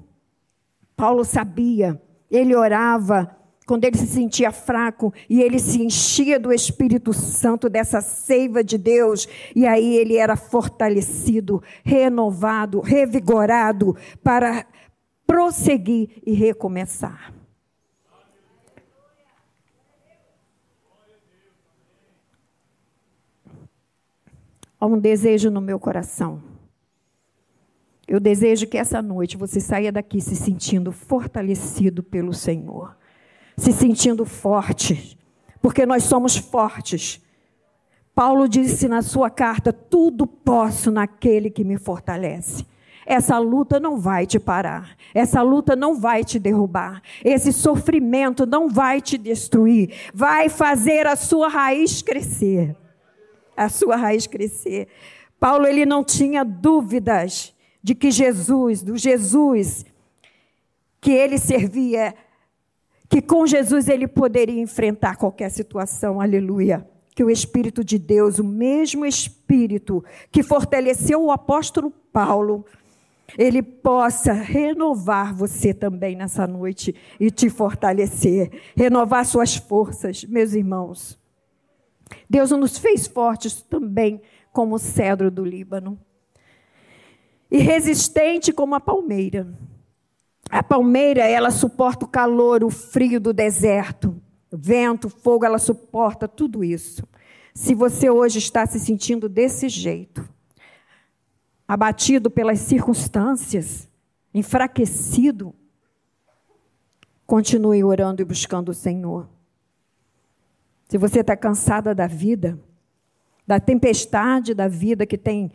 Paulo 0.95 1.23
sabia, 1.23 1.99
ele 2.29 2.53
orava, 2.53 3.38
quando 3.69 3.85
ele 3.85 3.99
se 3.99 4.07
sentia 4.07 4.51
fraco 4.51 5.13
e 5.29 5.43
ele 5.43 5.59
se 5.59 5.79
enchia 5.79 6.39
do 6.39 6.51
Espírito 6.51 7.13
Santo, 7.13 7.69
dessa 7.69 8.01
seiva 8.01 8.63
de 8.63 8.79
Deus, 8.79 9.27
e 9.55 9.67
aí 9.67 9.95
ele 9.95 10.17
era 10.17 10.35
fortalecido, 10.35 11.61
renovado, 11.83 12.79
revigorado 12.79 13.95
para 14.23 14.65
prosseguir 15.27 16.19
e 16.25 16.33
recomeçar. 16.33 17.31
Há 24.79 24.85
um 24.87 24.97
desejo 24.97 25.51
no 25.51 25.61
meu 25.61 25.79
coração. 25.79 26.41
Eu 28.07 28.19
desejo 28.19 28.65
que 28.65 28.79
essa 28.79 28.99
noite 28.99 29.37
você 29.37 29.61
saia 29.61 29.91
daqui 29.91 30.19
se 30.19 30.35
sentindo 30.35 30.91
fortalecido 30.91 32.01
pelo 32.01 32.33
Senhor 32.33 32.97
se 33.59 33.73
sentindo 33.73 34.25
forte, 34.25 35.17
porque 35.61 35.85
nós 35.85 36.03
somos 36.03 36.37
fortes. 36.37 37.21
Paulo 38.15 38.47
disse 38.47 38.87
na 38.87 39.01
sua 39.01 39.29
carta: 39.29 39.71
Tudo 39.71 40.25
posso 40.25 40.89
naquele 40.89 41.49
que 41.49 41.63
me 41.63 41.77
fortalece. 41.77 42.65
Essa 43.05 43.39
luta 43.39 43.79
não 43.79 43.97
vai 43.97 44.25
te 44.27 44.39
parar, 44.39 44.95
essa 45.15 45.41
luta 45.41 45.75
não 45.75 45.99
vai 45.99 46.23
te 46.23 46.37
derrubar, 46.37 47.01
esse 47.25 47.51
sofrimento 47.51 48.45
não 48.45 48.69
vai 48.69 49.01
te 49.01 49.17
destruir, 49.17 49.95
vai 50.13 50.47
fazer 50.47 51.07
a 51.07 51.15
sua 51.15 51.47
raiz 51.47 52.01
crescer. 52.03 52.75
A 53.57 53.67
sua 53.67 53.95
raiz 53.95 54.27
crescer. 54.27 54.87
Paulo 55.39 55.65
ele 55.65 55.85
não 55.85 56.03
tinha 56.03 56.45
dúvidas 56.45 57.53
de 57.81 57.95
que 57.95 58.11
Jesus, 58.11 58.83
do 58.83 58.95
Jesus 58.95 59.85
que 61.01 61.11
ele 61.11 61.37
servia, 61.37 62.13
que 63.09 63.21
com 63.21 63.47
Jesus 63.47 63.89
ele 63.89 64.07
poderia 64.07 64.61
enfrentar 64.61 65.17
qualquer 65.17 65.49
situação, 65.49 66.21
aleluia. 66.21 66.87
Que 67.15 67.23
o 67.23 67.29
Espírito 67.29 67.83
de 67.83 67.97
Deus, 67.97 68.37
o 68.37 68.43
mesmo 68.43 69.05
Espírito 69.05 70.03
que 70.31 70.43
fortaleceu 70.43 71.21
o 71.21 71.31
apóstolo 71.31 71.91
Paulo, 72.13 72.63
ele 73.37 73.61
possa 73.61 74.31
renovar 74.31 75.33
você 75.33 75.73
também 75.73 76.15
nessa 76.15 76.47
noite 76.47 76.95
e 77.19 77.29
te 77.29 77.49
fortalecer, 77.49 78.51
renovar 78.75 79.25
suas 79.25 79.55
forças, 79.55 80.23
meus 80.23 80.53
irmãos. 80.53 81.19
Deus 82.29 82.51
nos 82.51 82.77
fez 82.77 83.07
fortes 83.07 83.61
também 83.61 84.21
como 84.51 84.75
o 84.75 84.79
cedro 84.79 85.29
do 85.29 85.43
Líbano 85.43 85.99
e 87.51 87.57
resistente 87.57 88.51
como 88.51 88.75
a 88.75 88.79
palmeira. 88.79 89.47
A 90.49 90.63
palmeira, 90.63 91.21
ela 91.21 91.51
suporta 91.51 92.05
o 92.05 92.07
calor, 92.07 92.63
o 92.63 92.71
frio 92.71 93.21
do 93.21 93.31
deserto, 93.31 94.19
vento, 94.51 95.07
fogo, 95.07 95.45
ela 95.45 95.59
suporta 95.59 96.27
tudo 96.27 96.63
isso. 96.63 97.07
Se 97.53 97.75
você 97.75 98.09
hoje 98.09 98.39
está 98.39 98.65
se 98.65 98.79
sentindo 98.79 99.29
desse 99.29 99.69
jeito, 99.69 100.27
abatido 101.67 102.31
pelas 102.31 102.59
circunstâncias, 102.59 103.87
enfraquecido, 104.33 105.53
continue 107.27 107.83
orando 107.83 108.21
e 108.23 108.25
buscando 108.25 108.69
o 108.69 108.73
Senhor. 108.73 109.29
Se 110.87 110.97
você 110.97 111.19
está 111.19 111.37
cansada 111.37 111.93
da 111.93 112.07
vida, 112.07 112.59
da 113.45 113.59
tempestade 113.59 114.55
da 114.55 114.67
vida 114.67 115.05
que 115.05 115.17
tem 115.17 115.51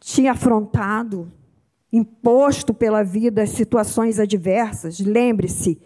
te 0.00 0.26
afrontado, 0.26 1.30
imposto 1.92 2.72
pela 2.72 3.02
vida 3.02 3.46
situações 3.46 4.18
adversas, 4.18 5.00
lembre-se, 5.00 5.80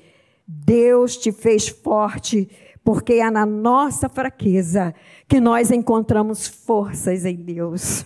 Deus 0.46 1.16
te 1.16 1.32
fez 1.32 1.68
forte, 1.68 2.48
porque 2.82 3.14
é 3.14 3.30
na 3.30 3.46
nossa 3.46 4.08
fraqueza 4.08 4.94
que 5.26 5.40
nós 5.40 5.70
encontramos 5.70 6.46
forças 6.46 7.24
em 7.24 7.36
Deus. 7.36 8.04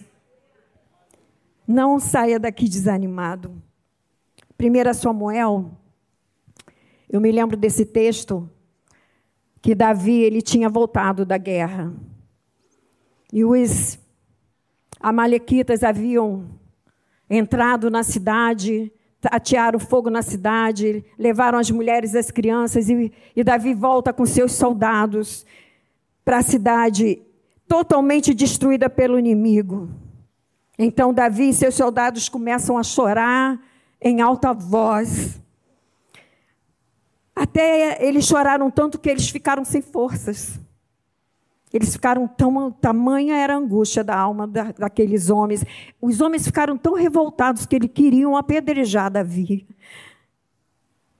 Não 1.66 1.98
saia 1.98 2.38
daqui 2.38 2.68
desanimado. 2.68 3.60
1 4.60 4.94
Samuel, 4.94 5.70
eu 7.10 7.20
me 7.20 7.30
lembro 7.32 7.56
desse 7.56 7.84
texto 7.84 8.48
que 9.60 9.74
Davi 9.74 10.22
ele 10.22 10.40
tinha 10.40 10.68
voltado 10.68 11.26
da 11.26 11.36
guerra. 11.36 11.92
E 13.32 13.44
os 13.44 13.98
amalequitas 15.00 15.82
haviam 15.82 16.57
entrado 17.28 17.90
na 17.90 18.02
cidade, 18.02 18.92
atearam 19.24 19.78
fogo 19.78 20.10
na 20.10 20.22
cidade, 20.22 21.04
levaram 21.18 21.58
as 21.58 21.70
mulheres 21.70 22.14
e 22.14 22.18
as 22.18 22.30
crianças, 22.30 22.88
e, 22.88 23.12
e 23.34 23.44
Davi 23.44 23.74
volta 23.74 24.12
com 24.12 24.24
seus 24.24 24.52
soldados 24.52 25.44
para 26.24 26.38
a 26.38 26.42
cidade 26.42 27.22
totalmente 27.66 28.32
destruída 28.32 28.88
pelo 28.88 29.18
inimigo. 29.18 29.90
Então 30.78 31.12
Davi 31.12 31.48
e 31.48 31.54
seus 31.54 31.74
soldados 31.74 32.28
começam 32.28 32.78
a 32.78 32.82
chorar 32.82 33.60
em 34.00 34.20
alta 34.20 34.52
voz. 34.52 35.40
Até 37.34 38.04
eles 38.04 38.26
choraram 38.26 38.70
tanto 38.70 38.98
que 38.98 39.08
eles 39.08 39.28
ficaram 39.28 39.64
sem 39.64 39.82
forças. 39.82 40.58
Eles 41.72 41.92
ficaram 41.92 42.26
tão. 42.26 42.70
Tamanha 42.70 43.36
era 43.36 43.54
a 43.54 43.58
angústia 43.58 44.02
da 44.02 44.16
alma 44.16 44.46
da, 44.46 44.72
daqueles 44.72 45.28
homens. 45.30 45.64
Os 46.00 46.20
homens 46.20 46.44
ficaram 46.46 46.78
tão 46.78 46.94
revoltados 46.94 47.66
que 47.66 47.76
eles 47.76 47.90
queriam 47.92 48.36
apedrejar 48.36 49.10
Davi. 49.10 49.66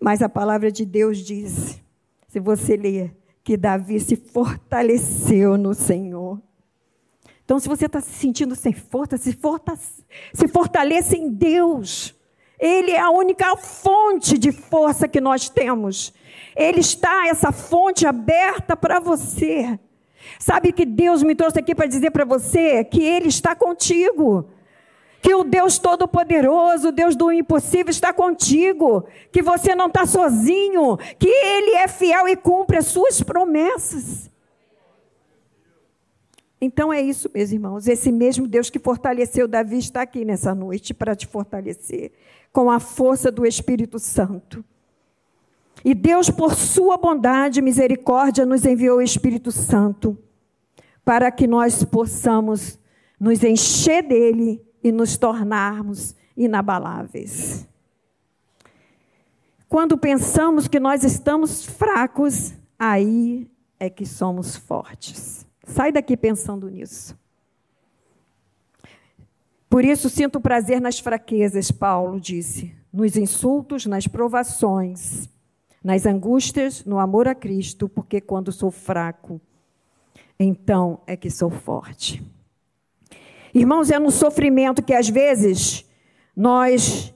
Mas 0.01 0.23
a 0.23 0.29
palavra 0.29 0.71
de 0.71 0.85
Deus 0.85 1.19
diz, 1.19 1.83
se 2.29 2.41
você 2.41 2.77
ler, 2.77 3.17
que 3.43 3.57
Davi 3.57 3.99
se 3.99 4.15
fortaleceu 4.15 5.57
no 5.57 5.75
Senhor. 5.75 6.41
Então, 7.45 7.59
se 7.59 7.67
você 7.67 7.87
está 7.87 8.01
se 8.01 8.11
sentindo 8.11 8.55
sem 8.55 8.75
força, 8.75 9.17
se, 9.17 9.33
forta, 9.33 9.75
se 9.75 10.47
fortaleça 10.49 11.17
em 11.17 11.31
Deus. 11.31 12.15
Ele 12.59 12.91
é 12.91 13.01
a 13.01 13.11
única 13.11 13.57
fonte 13.57 14.37
de 14.37 14.53
força 14.53 15.09
que 15.09 15.21
nós 15.21 15.49
temos. 15.49 16.13
Ele 16.55 16.81
está, 16.81 17.27
essa 17.27 17.51
fonte 17.51 18.07
aberta 18.07 18.77
para 18.77 19.01
você. 19.01 19.79
Sabe 20.39 20.73
que 20.73 20.85
Deus 20.85 21.23
me 21.23 21.35
trouxe 21.35 21.59
aqui 21.59 21.75
para 21.75 21.87
dizer 21.87 22.11
para 22.11 22.25
você 22.25 22.85
que 22.85 23.03
Ele 23.03 23.29
está 23.29 23.55
contigo. 23.55 24.49
Que 25.21 25.35
o 25.35 25.43
Deus 25.43 25.79
Todo-Poderoso, 25.79 26.89
o 26.89 26.93
Deus 26.93 27.17
do 27.17 27.33
impossível 27.33 27.91
está 27.91 28.13
contigo. 28.13 29.05
Que 29.33 29.43
você 29.43 29.75
não 29.75 29.87
está 29.87 30.07
sozinho. 30.07 30.97
Que 31.19 31.29
Ele 31.29 31.77
é 31.77 31.89
fiel 31.89 32.29
e 32.29 32.37
cumpre 32.37 32.79
as 32.79 32.87
suas 32.87 33.23
promessas. 33.23 34.31
Então 36.61 36.93
é 36.93 37.01
isso, 37.01 37.31
meus 37.33 37.53
irmãos. 37.53 37.87
Esse 37.87 38.11
mesmo 38.11 38.47
Deus 38.47 38.69
que 38.69 38.79
fortaleceu 38.79 39.47
Davi 39.47 39.79
está 39.79 40.03
aqui 40.03 40.25
nessa 40.25 40.55
noite 40.55 40.93
para 40.93 41.15
te 41.15 41.27
fortalecer 41.27 42.13
com 42.53 42.71
a 42.71 42.81
força 42.81 43.31
do 43.31 43.47
Espírito 43.47 43.99
Santo. 43.99 44.65
E 45.85 45.95
Deus, 45.95 46.29
por 46.31 46.55
sua 46.55 46.97
bondade 46.97 47.61
e 47.61 47.63
misericórdia, 47.63 48.45
nos 48.45 48.65
enviou 48.65 48.99
o 48.99 49.03
Espírito 49.03 49.53
Santo 49.53 50.19
para 51.05 51.31
que 51.31 51.47
nós 51.47 51.85
possamos 51.85 52.79
nos 53.19 53.43
encher 53.43 54.03
dele 54.03 54.63
e 54.83 54.93
nos 54.93 55.17
tornarmos 55.17 56.15
inabaláveis. 56.37 57.67
Quando 59.69 59.99
pensamos 59.99 60.67
que 60.67 60.81
nós 60.81 61.05
estamos 61.05 61.65
fracos, 61.65 62.55
aí 62.79 63.51
é 63.79 63.91
que 63.91 64.07
somos 64.07 64.57
fortes. 64.57 65.47
Sai 65.65 65.93
daqui 65.93 66.17
pensando 66.17 66.71
nisso. 66.71 67.19
Por 69.69 69.85
isso 69.85 70.09
sinto 70.09 70.41
prazer 70.41 70.81
nas 70.81 70.99
fraquezas, 70.99 71.71
Paulo 71.71 72.19
disse, 72.19 72.75
nos 72.91 73.17
insultos, 73.17 73.85
nas 73.85 74.07
provações, 74.07 75.29
nas 75.83 76.07
angústias, 76.07 76.85
no 76.85 76.99
amor 76.99 77.29
a 77.29 77.35
Cristo, 77.35 77.89
porque 77.89 78.21
quando 78.21 78.53
sou 78.53 78.71
fraco, 78.71 79.41
então 80.39 81.01
é 81.07 81.17
que 81.17 81.31
sou 81.31 81.51
forte. 81.51 82.23
Irmãos, 83.55 83.91
é 83.91 83.99
no 83.99 84.11
sofrimento 84.11 84.83
que 84.83 84.95
às 84.95 85.09
vezes 85.09 85.85
nós 86.37 87.13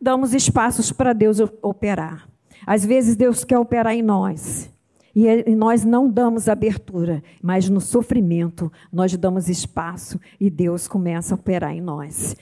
damos 0.00 0.34
espaços 0.34 0.92
para 0.92 1.12
Deus 1.12 1.38
operar. 1.62 2.28
Às 2.66 2.84
vezes 2.84 3.16
Deus 3.16 3.44
quer 3.44 3.58
operar 3.58 3.94
em 3.94 4.02
nós. 4.02 4.70
E 5.14 5.54
nós 5.54 5.84
não 5.84 6.10
damos 6.10 6.48
abertura, 6.48 7.22
mas 7.40 7.68
no 7.68 7.80
sofrimento 7.80 8.70
nós 8.92 9.16
damos 9.16 9.48
espaço 9.48 10.20
e 10.40 10.50
Deus 10.50 10.88
começa 10.88 11.34
a 11.34 11.36
operar 11.36 11.72
em 11.72 11.80
nós. 11.80 12.34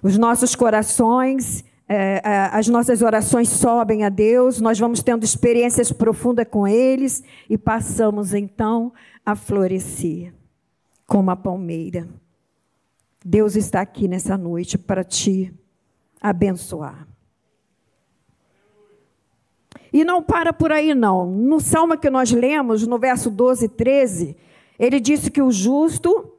Os 0.00 0.16
nossos 0.16 0.54
corações, 0.54 1.64
é, 1.92 2.22
é, 2.24 2.48
as 2.52 2.68
nossas 2.68 3.02
orações 3.02 3.48
sobem 3.48 4.04
a 4.04 4.08
Deus, 4.08 4.60
nós 4.60 4.78
vamos 4.78 5.02
tendo 5.02 5.24
experiências 5.24 5.90
profundas 5.90 6.46
com 6.48 6.64
eles 6.64 7.24
e 7.48 7.58
passamos 7.58 8.32
então 8.32 8.92
a 9.26 9.34
florescer 9.34 10.32
como 11.04 11.32
a 11.32 11.36
palmeira. 11.36 12.06
Deus 13.24 13.56
está 13.56 13.80
aqui 13.80 14.06
nessa 14.06 14.38
noite 14.38 14.78
para 14.78 15.02
te 15.02 15.52
abençoar. 16.20 17.08
E 19.92 20.04
não 20.04 20.22
para 20.22 20.52
por 20.52 20.70
aí, 20.70 20.94
não. 20.94 21.26
No 21.26 21.58
salmo 21.58 21.98
que 21.98 22.08
nós 22.08 22.30
lemos, 22.30 22.86
no 22.86 23.00
verso 23.00 23.28
12 23.28 23.64
e 23.64 23.68
13, 23.68 24.36
ele 24.78 25.00
disse 25.00 25.28
que 25.28 25.42
o 25.42 25.50
justo 25.50 26.34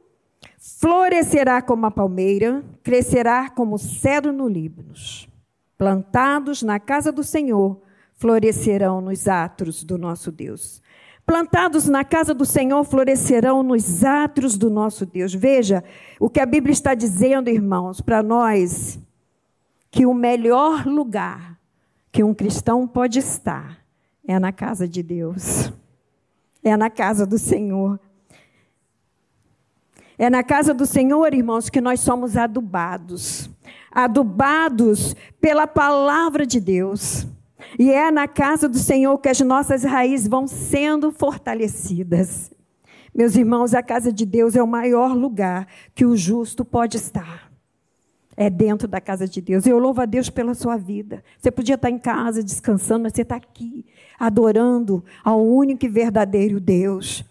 florescerá 0.56 1.60
como 1.60 1.84
a 1.84 1.90
palmeira, 1.90 2.64
crescerá 2.82 3.50
como 3.50 3.76
cedro 3.76 4.32
no 4.32 4.48
Líbano. 4.48 4.94
Plantados 5.82 6.62
na 6.62 6.78
casa 6.78 7.10
do 7.10 7.24
Senhor, 7.24 7.76
florescerão 8.14 9.00
nos 9.00 9.26
átrios 9.26 9.82
do 9.82 9.98
nosso 9.98 10.30
Deus. 10.30 10.80
Plantados 11.26 11.88
na 11.88 12.04
casa 12.04 12.32
do 12.32 12.46
Senhor, 12.46 12.84
florescerão 12.84 13.64
nos 13.64 14.04
átrios 14.04 14.56
do 14.56 14.70
nosso 14.70 15.04
Deus. 15.04 15.34
Veja 15.34 15.82
o 16.20 16.30
que 16.30 16.38
a 16.38 16.46
Bíblia 16.46 16.72
está 16.72 16.94
dizendo, 16.94 17.50
irmãos, 17.50 18.00
para 18.00 18.22
nós, 18.22 18.96
que 19.90 20.06
o 20.06 20.14
melhor 20.14 20.86
lugar 20.86 21.58
que 22.12 22.22
um 22.22 22.32
cristão 22.32 22.86
pode 22.86 23.18
estar 23.18 23.84
é 24.24 24.38
na 24.38 24.52
casa 24.52 24.86
de 24.86 25.02
Deus, 25.02 25.72
é 26.62 26.76
na 26.76 26.90
casa 26.90 27.26
do 27.26 27.38
Senhor. 27.38 27.98
É 30.16 30.30
na 30.30 30.44
casa 30.44 30.72
do 30.72 30.86
Senhor, 30.86 31.34
irmãos, 31.34 31.68
que 31.68 31.80
nós 31.80 31.98
somos 31.98 32.36
adubados 32.36 33.50
adubados 33.92 35.14
pela 35.40 35.66
palavra 35.66 36.46
de 36.46 36.58
Deus. 36.58 37.26
E 37.78 37.90
é 37.90 38.10
na 38.10 38.26
casa 38.26 38.68
do 38.68 38.78
Senhor 38.78 39.16
que 39.18 39.28
as 39.28 39.40
nossas 39.40 39.84
raízes 39.84 40.26
vão 40.26 40.46
sendo 40.46 41.12
fortalecidas. 41.12 42.50
Meus 43.14 43.36
irmãos, 43.36 43.74
a 43.74 43.82
casa 43.82 44.12
de 44.12 44.24
Deus 44.24 44.56
é 44.56 44.62
o 44.62 44.66
maior 44.66 45.14
lugar 45.14 45.66
que 45.94 46.04
o 46.04 46.16
justo 46.16 46.64
pode 46.64 46.96
estar 46.96 47.52
é 48.36 48.48
dentro 48.48 48.88
da 48.88 49.00
casa 49.00 49.26
de 49.26 49.40
Deus. 49.40 49.66
Eu 49.66 49.78
louvo 49.78 50.00
a 50.00 50.06
Deus 50.06 50.30
pela 50.30 50.54
sua 50.54 50.76
vida. 50.76 51.22
Você 51.38 51.50
podia 51.50 51.74
estar 51.74 51.90
em 51.90 51.98
casa 51.98 52.42
descansando, 52.42 53.04
mas 53.04 53.12
você 53.12 53.22
está 53.22 53.36
aqui, 53.36 53.84
adorando 54.18 55.04
ao 55.24 55.44
único 55.44 55.84
e 55.84 55.88
verdadeiro 55.88 56.60
Deus. 56.60 57.24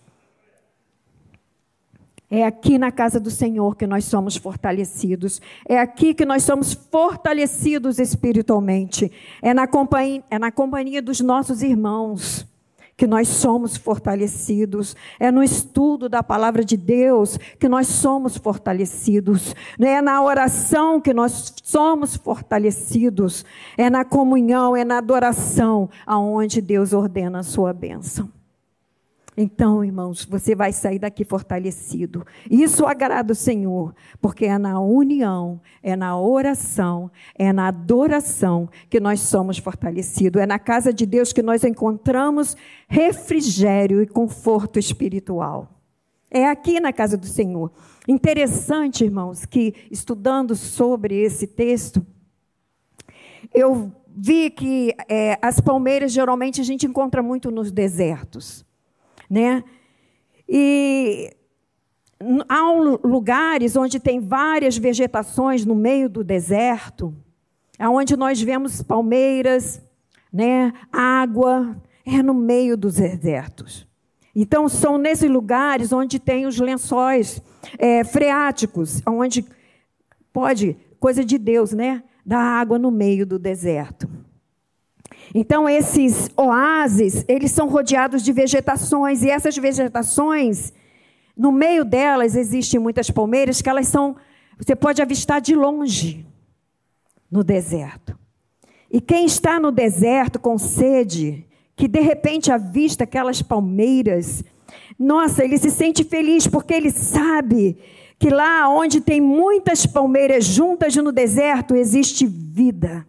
É 2.31 2.45
aqui 2.45 2.77
na 2.77 2.93
casa 2.93 3.19
do 3.19 3.29
Senhor 3.29 3.75
que 3.75 3.85
nós 3.85 4.05
somos 4.05 4.37
fortalecidos. 4.37 5.41
É 5.67 5.77
aqui 5.77 6.13
que 6.13 6.23
nós 6.23 6.43
somos 6.43 6.73
fortalecidos 6.73 7.99
espiritualmente. 7.99 9.11
É 9.41 9.53
na 9.53 9.67
companhia, 9.67 10.23
é 10.31 10.39
na 10.39 10.49
companhia 10.49 11.01
dos 11.01 11.19
nossos 11.19 11.61
irmãos 11.61 12.49
que 12.95 13.05
nós 13.05 13.27
somos 13.27 13.75
fortalecidos. 13.75 14.95
É 15.19 15.29
no 15.29 15.43
estudo 15.43 16.07
da 16.07 16.23
palavra 16.23 16.63
de 16.63 16.77
Deus 16.77 17.37
que 17.59 17.67
nós 17.67 17.87
somos 17.87 18.37
fortalecidos. 18.37 19.53
É 19.77 20.01
na 20.01 20.23
oração 20.23 21.01
que 21.01 21.13
nós 21.13 21.53
somos 21.61 22.15
fortalecidos. 22.15 23.43
É 23.77 23.89
na 23.89 24.05
comunhão, 24.05 24.73
é 24.73 24.85
na 24.85 24.99
adoração 24.99 25.89
aonde 26.05 26.61
Deus 26.61 26.93
ordena 26.93 27.39
a 27.39 27.43
sua 27.43 27.73
bênção. 27.73 28.29
Então, 29.35 29.83
irmãos, 29.83 30.25
você 30.25 30.53
vai 30.53 30.73
sair 30.73 30.99
daqui 30.99 31.23
fortalecido. 31.23 32.25
Isso 32.49 32.85
agrada 32.85 33.31
o 33.31 33.35
Senhor, 33.35 33.95
porque 34.21 34.45
é 34.45 34.57
na 34.57 34.79
união, 34.81 35.61
é 35.81 35.95
na 35.95 36.19
oração, 36.19 37.09
é 37.35 37.53
na 37.53 37.69
adoração 37.69 38.69
que 38.89 38.99
nós 38.99 39.21
somos 39.21 39.57
fortalecidos. 39.57 40.41
É 40.41 40.45
na 40.45 40.59
casa 40.59 40.91
de 40.91 41.05
Deus 41.05 41.31
que 41.31 41.41
nós 41.41 41.63
encontramos 41.63 42.57
refrigério 42.89 44.01
e 44.01 44.07
conforto 44.07 44.77
espiritual. 44.77 45.79
É 46.29 46.47
aqui 46.49 46.81
na 46.81 46.91
casa 46.91 47.15
do 47.15 47.25
Senhor. 47.25 47.71
Interessante, 48.07 49.05
irmãos, 49.05 49.45
que 49.45 49.73
estudando 49.89 50.55
sobre 50.57 51.15
esse 51.15 51.47
texto, 51.47 52.05
eu 53.53 53.93
vi 54.09 54.49
que 54.49 54.93
é, 55.07 55.37
as 55.41 55.61
palmeiras 55.61 56.11
geralmente 56.11 56.59
a 56.59 56.63
gente 56.65 56.85
encontra 56.85 57.23
muito 57.23 57.49
nos 57.49 57.71
desertos 57.71 58.69
né? 59.31 59.63
E 60.47 61.33
há 62.49 62.71
lugares 63.01 63.77
onde 63.77 63.97
tem 63.97 64.19
várias 64.19 64.77
vegetações 64.77 65.65
no 65.65 65.73
meio 65.73 66.09
do 66.09 66.21
deserto, 66.21 67.15
aonde 67.79 68.17
nós 68.17 68.41
vemos 68.41 68.81
palmeiras, 68.81 69.81
né, 70.31 70.73
água, 70.91 71.81
é 72.05 72.21
no 72.21 72.33
meio 72.33 72.75
dos 72.75 72.95
desertos. 72.95 73.87
Então 74.35 74.67
são 74.67 74.97
nesses 74.97 75.29
lugares 75.29 75.93
onde 75.93 76.19
tem 76.19 76.45
os 76.45 76.59
lençóis 76.59 77.41
é, 77.77 78.03
freáticos, 78.03 79.01
onde 79.07 79.45
pode 80.33 80.75
coisa 80.99 81.23
de 81.23 81.37
Deus, 81.37 81.71
né, 81.71 82.03
dar 82.25 82.41
água 82.41 82.77
no 82.77 82.91
meio 82.91 83.25
do 83.25 83.39
deserto. 83.39 84.09
Então, 85.33 85.67
esses 85.67 86.29
oásis, 86.35 87.23
eles 87.27 87.51
são 87.51 87.69
rodeados 87.69 88.21
de 88.23 88.33
vegetações, 88.33 89.23
e 89.23 89.29
essas 89.29 89.57
vegetações, 89.57 90.73
no 91.37 91.51
meio 91.51 91.85
delas 91.85 92.35
existem 92.35 92.79
muitas 92.79 93.09
palmeiras 93.09 93.61
que 93.61 93.69
elas 93.69 93.87
são, 93.87 94.15
você 94.57 94.75
pode 94.75 95.01
avistar 95.01 95.39
de 95.39 95.55
longe 95.55 96.25
no 97.31 97.43
deserto. 97.43 98.17
E 98.91 98.99
quem 98.99 99.25
está 99.25 99.59
no 99.59 99.71
deserto 99.71 100.37
com 100.37 100.57
sede, 100.57 101.45
que 101.75 101.87
de 101.87 102.01
repente 102.01 102.51
avista 102.51 103.05
aquelas 103.05 103.41
palmeiras, 103.41 104.43
nossa, 104.99 105.43
ele 105.43 105.57
se 105.57 105.71
sente 105.71 106.03
feliz 106.03 106.45
porque 106.45 106.73
ele 106.73 106.91
sabe 106.91 107.77
que 108.19 108.29
lá 108.29 108.69
onde 108.69 108.99
tem 108.99 109.21
muitas 109.21 109.85
palmeiras 109.85 110.43
juntas 110.43 110.95
no 110.97 111.11
deserto 111.11 111.75
existe 111.75 112.27
vida. 112.27 113.07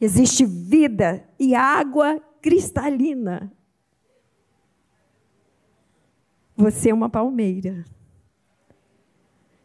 Existe 0.00 0.44
vida 0.44 1.24
e 1.38 1.54
água 1.54 2.20
cristalina. 2.42 3.52
Você 6.56 6.90
é 6.90 6.94
uma 6.94 7.08
palmeira. 7.08 7.84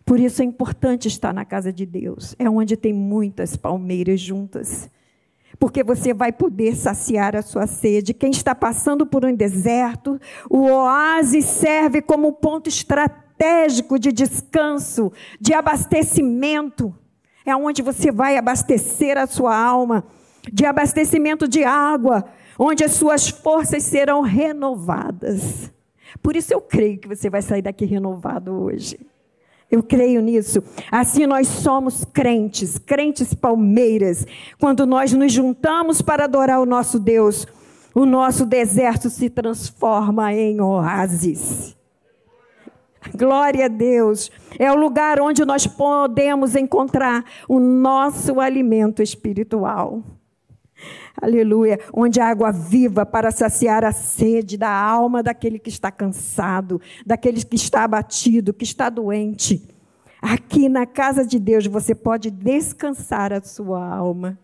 Por 0.06 0.20
isso 0.20 0.42
é 0.42 0.46
importante 0.46 1.08
estar 1.08 1.34
na 1.34 1.46
casa 1.46 1.72
de 1.72 1.86
Deus. 1.86 2.36
É 2.40 2.50
onde 2.50 2.76
tem 2.76 2.94
muitas 2.94 3.56
palmeiras 3.56 4.20
juntas. 4.20 4.90
Porque 5.60 5.84
você 5.84 6.14
vai 6.14 6.32
poder 6.32 6.76
saciar 6.76 7.36
a 7.36 7.42
sua 7.42 7.68
sede. 7.68 8.14
Quem 8.14 8.32
está 8.32 8.56
passando 8.56 9.06
por 9.06 9.24
um 9.26 9.36
deserto, 9.36 10.20
o 10.50 10.62
oásis 10.64 11.46
serve 11.46 12.02
como 12.02 12.34
ponto 12.34 12.70
estratégico 12.70 14.00
de 14.00 14.12
descanso, 14.12 15.12
de 15.40 15.54
abastecimento. 15.54 16.96
É 17.46 17.56
onde 17.56 17.82
você 17.82 18.12
vai 18.12 18.38
abastecer 18.38 19.18
a 19.18 19.28
sua 19.28 19.56
alma 19.56 20.06
de 20.52 20.66
abastecimento 20.66 21.48
de 21.48 21.64
água, 21.64 22.26
onde 22.58 22.84
as 22.84 22.92
suas 22.94 23.30
forças 23.30 23.84
serão 23.84 24.22
renovadas. 24.22 25.72
Por 26.22 26.36
isso 26.36 26.54
eu 26.54 26.62
creio 26.62 26.98
que 26.98 27.08
você 27.08 27.30
vai 27.30 27.42
sair 27.42 27.62
daqui 27.62 27.86
renovado 27.86 28.52
hoje. 28.52 29.00
Eu 29.72 29.84
creio 29.84 30.22
nisso. 30.22 30.64
Assim 30.92 31.28
nós 31.28 31.48
somos 31.48 32.04
crentes, 32.04 32.80
crentes 32.80 33.34
palmeiras. 33.34 34.26
Quando 34.60 34.86
nós 34.86 35.14
nos 35.14 35.32
juntamos 35.32 36.02
para 36.02 36.24
adorar 36.24 36.60
o 36.60 36.66
nosso 36.66 37.00
Deus, 37.00 37.46
o 37.94 38.06
nosso 38.06 38.46
deserto 38.46 39.10
se 39.10 39.30
transforma 39.30 40.34
em 40.34 40.60
oásis. 40.60 41.78
Glória 43.16 43.66
a 43.66 43.68
Deus. 43.68 44.32
É 44.58 44.72
o 44.72 44.76
lugar 44.76 45.22
onde 45.22 45.46
nós 45.46 45.68
podemos 45.68 46.56
encontrar 46.56 47.24
o 47.48 47.60
nosso 47.60 48.40
alimento 48.40 49.02
espiritual. 49.02 50.04
Aleluia. 51.22 51.80
Onde 51.94 52.20
a 52.20 52.28
água 52.28 52.52
viva 52.52 53.06
para 53.06 53.32
saciar 53.32 53.84
a 53.84 53.92
sede 53.92 54.58
da 54.58 54.70
alma 54.70 55.22
daquele 55.22 55.60
que 55.60 55.70
está 55.70 55.92
cansado, 55.92 56.82
daquele 57.06 57.44
que 57.44 57.56
está 57.56 57.84
abatido, 57.84 58.54
que 58.54 58.64
está 58.64 58.90
doente. 58.90 59.68
Aqui 60.22 60.68
na 60.68 60.86
casa 60.86 61.26
de 61.26 61.40
Deus 61.40 61.66
você 61.68 61.96
pode 61.96 62.30
descansar 62.30 63.32
a 63.32 63.42
sua 63.42 63.86
alma. 63.86 64.38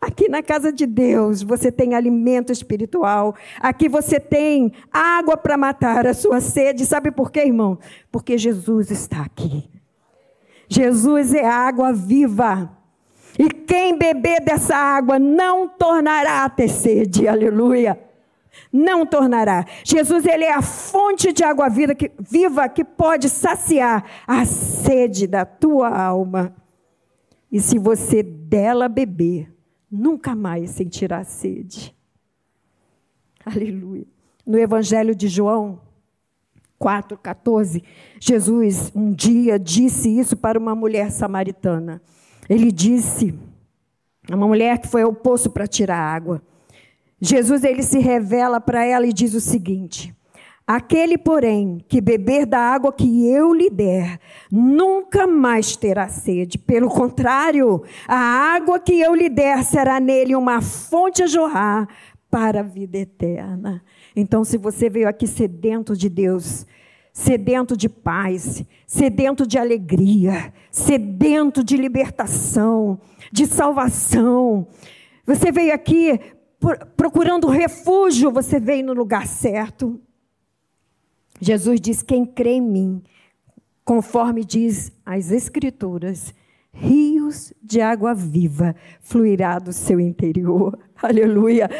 Aqui 0.00 0.30
na 0.30 0.42
casa 0.42 0.72
de 0.72 0.86
Deus 0.86 1.42
você 1.42 1.70
tem 1.70 1.94
alimento 1.94 2.50
espiritual. 2.50 3.34
Aqui 3.60 3.88
você 3.88 4.18
tem 4.18 4.72
água 4.90 5.36
para 5.36 5.58
matar 5.58 6.06
a 6.06 6.14
sua 6.14 6.40
sede. 6.40 6.86
Sabe 6.86 7.10
por 7.10 7.30
quê, 7.30 7.40
irmão? 7.40 7.78
Porque 8.10 8.38
Jesus 8.38 8.90
está 8.90 9.20
aqui. 9.22 9.68
Jesus 10.68 11.34
é 11.34 11.44
água 11.44 11.92
viva. 11.92 12.70
E 13.40 13.48
quem 13.48 13.96
beber 13.96 14.44
dessa 14.44 14.76
água 14.76 15.18
não 15.18 15.66
tornará 15.66 16.44
a 16.44 16.50
ter 16.50 16.68
sede. 16.68 17.26
Aleluia. 17.26 17.98
Não 18.70 19.06
tornará. 19.06 19.64
Jesus, 19.82 20.26
ele 20.26 20.44
é 20.44 20.52
a 20.52 20.60
fonte 20.60 21.32
de 21.32 21.42
água 21.42 21.70
viva 21.70 21.94
que, 21.94 22.12
viva 22.18 22.68
que 22.68 22.84
pode 22.84 23.30
saciar 23.30 24.04
a 24.26 24.44
sede 24.44 25.26
da 25.26 25.46
tua 25.46 25.88
alma. 25.88 26.54
E 27.50 27.62
se 27.62 27.78
você 27.78 28.22
dela 28.22 28.90
beber, 28.90 29.50
nunca 29.90 30.34
mais 30.34 30.72
sentirá 30.72 31.24
sede. 31.24 31.96
Aleluia. 33.42 34.04
No 34.44 34.58
Evangelho 34.58 35.14
de 35.14 35.28
João 35.28 35.80
4,14, 36.78 37.82
Jesus 38.20 38.92
um 38.94 39.14
dia 39.14 39.58
disse 39.58 40.10
isso 40.10 40.36
para 40.36 40.58
uma 40.58 40.74
mulher 40.74 41.10
samaritana. 41.10 42.02
Ele 42.50 42.72
disse, 42.72 43.32
uma 44.28 44.48
mulher 44.48 44.78
que 44.78 44.88
foi 44.88 45.02
ao 45.02 45.12
poço 45.12 45.50
para 45.50 45.68
tirar 45.68 45.96
água. 45.96 46.42
Jesus 47.20 47.62
ele 47.62 47.84
se 47.84 48.00
revela 48.00 48.60
para 48.60 48.84
ela 48.84 49.06
e 49.06 49.12
diz 49.12 49.34
o 49.34 49.40
seguinte: 49.40 50.12
Aquele, 50.66 51.16
porém, 51.16 51.84
que 51.88 52.00
beber 52.00 52.46
da 52.46 52.58
água 52.58 52.92
que 52.92 53.28
eu 53.28 53.54
lhe 53.54 53.70
der, 53.70 54.18
nunca 54.50 55.26
mais 55.28 55.76
terá 55.76 56.08
sede. 56.08 56.58
Pelo 56.58 56.88
contrário, 56.88 57.84
a 58.08 58.16
água 58.16 58.80
que 58.80 59.00
eu 59.00 59.14
lhe 59.14 59.28
der 59.28 59.62
será 59.62 60.00
nele 60.00 60.34
uma 60.34 60.60
fonte 60.60 61.22
a 61.22 61.28
jorrar 61.28 61.88
para 62.30 62.60
a 62.60 62.64
vida 62.64 62.98
eterna. 62.98 63.82
Então, 64.14 64.44
se 64.44 64.56
você 64.56 64.90
veio 64.90 65.08
aqui 65.08 65.26
sedento 65.26 65.96
de 65.96 66.08
Deus, 66.08 66.66
sedento 67.12 67.76
de 67.76 67.88
paz, 67.88 68.64
sedento 68.86 69.46
de 69.46 69.58
alegria, 69.58 70.52
sedento 70.70 71.62
de 71.62 71.76
libertação, 71.76 73.00
de 73.32 73.46
salvação, 73.46 74.66
você 75.30 75.52
veio 75.52 75.72
aqui 75.72 76.18
procurando 76.96 77.46
refúgio, 77.46 78.32
você 78.32 78.58
veio 78.58 78.84
no 78.84 78.92
lugar 78.92 79.28
certo. 79.28 80.00
Jesus 81.40 81.80
diz: 81.80 82.02
Quem 82.02 82.26
crê 82.26 82.54
em 82.54 82.60
mim, 82.60 83.02
conforme 83.84 84.44
diz 84.44 84.90
as 85.06 85.30
Escrituras, 85.30 86.34
rios 86.72 87.52
de 87.62 87.80
água 87.80 88.12
viva 88.12 88.74
fluirá 89.00 89.60
do 89.60 89.72
seu 89.72 90.00
interior. 90.00 90.76
Aleluia. 91.00 91.70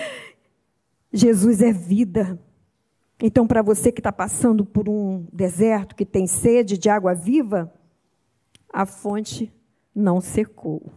Jesus 1.12 1.60
é 1.60 1.72
vida. 1.72 2.38
Então, 3.22 3.46
para 3.46 3.60
você 3.60 3.92
que 3.92 4.00
está 4.00 4.10
passando 4.10 4.64
por 4.64 4.88
um 4.88 5.26
deserto, 5.32 5.94
que 5.94 6.06
tem 6.06 6.26
sede 6.26 6.78
de 6.78 6.88
água 6.88 7.14
viva, 7.14 7.72
a 8.72 8.86
fonte 8.86 9.52
não 9.94 10.20
secou. 10.20 10.90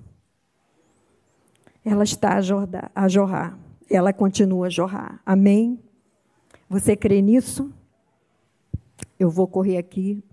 Ela 1.84 2.04
está 2.04 2.38
a 2.96 3.08
jorrar. 3.10 3.60
Ela 3.90 4.14
continua 4.14 4.68
a 4.68 4.70
jorrar. 4.70 5.22
Amém? 5.26 5.78
Você 6.70 6.96
crê 6.96 7.22
nisso? 7.22 7.72
Eu 9.20 9.30
vou 9.30 9.48
correr 9.48 9.78
aqui. 9.78 10.24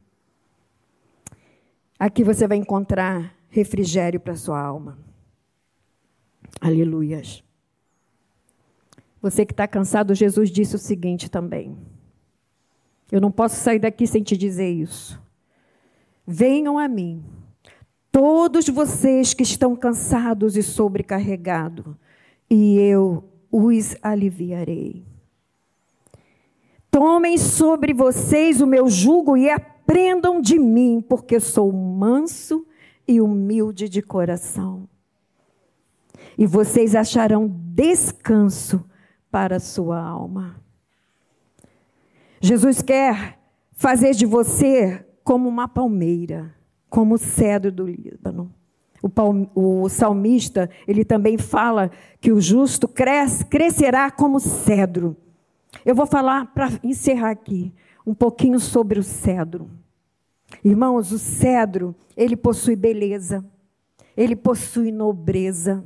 Aqui 1.98 2.22
você 2.22 2.46
vai 2.46 2.57
encontrar 2.57 3.35
refrigério 3.48 4.20
para 4.20 4.37
sua 4.37 4.61
alma. 4.61 4.96
Aleluias. 6.61 7.42
Você 9.20 9.44
que 9.44 9.52
está 9.52 9.68
cansado, 9.68 10.14
Jesus 10.14 10.50
disse 10.50 10.74
o 10.76 10.78
seguinte 10.78 11.30
também. 11.30 11.76
Eu 13.12 13.20
não 13.20 13.30
posso 13.30 13.56
sair 13.56 13.78
daqui 13.78 14.06
sem 14.06 14.22
te 14.22 14.37
dizer 14.37 14.70
isso. 14.70 15.20
Venham 16.26 16.78
a 16.78 16.87
mim, 16.87 17.24
todos 18.12 18.68
vocês 18.68 19.35
que 19.35 19.42
estão 19.42 19.74
cansados 19.74 20.56
e 20.56 20.62
sobrecarregados, 20.62 21.94
e 22.48 22.78
eu 22.78 23.24
os 23.50 23.96
aliviarei. 24.02 25.04
Tomem 26.90 27.37
sobre 27.37 27.92
vocês 27.92 28.61
o 28.61 28.66
meu 28.66 28.88
jugo 28.88 29.37
e 29.37 29.50
aprendam 29.50 30.40
de 30.40 30.59
mim, 30.59 31.04
porque 31.06 31.38
sou 31.40 31.72
manso 31.72 32.66
e 33.06 33.20
humilde 33.20 33.88
de 33.88 34.02
coração. 34.02 34.88
E 36.38 36.46
vocês 36.46 36.94
acharão 36.94 37.48
descanso 37.48 38.85
para 39.30 39.56
a 39.56 39.60
sua 39.60 40.00
alma. 40.00 40.56
Jesus 42.40 42.82
quer 42.82 43.38
fazer 43.72 44.12
de 44.12 44.26
você 44.26 45.04
como 45.22 45.48
uma 45.48 45.68
palmeira, 45.68 46.54
como 46.88 47.14
o 47.14 47.18
cedro 47.18 47.70
do 47.70 47.86
Líbano. 47.86 48.52
O, 49.02 49.82
o, 49.82 49.88
salmista, 49.88 50.68
ele 50.86 51.04
também 51.04 51.38
fala 51.38 51.90
que 52.20 52.32
o 52.32 52.40
justo 52.40 52.86
cresce, 52.86 53.44
crescerá 53.46 54.10
como 54.10 54.38
cedro. 54.38 55.16
Eu 55.84 55.94
vou 55.94 56.06
falar, 56.06 56.52
para 56.52 56.68
encerrar 56.82 57.30
aqui, 57.30 57.72
um 58.06 58.12
pouquinho 58.12 58.60
sobre 58.60 58.98
o 58.98 59.02
cedro. 59.02 59.70
Irmãos, 60.64 61.12
o 61.12 61.18
cedro, 61.18 61.94
ele 62.16 62.36
possui 62.36 62.76
beleza, 62.76 63.44
ele 64.16 64.36
possui 64.36 64.90
nobreza. 64.90 65.84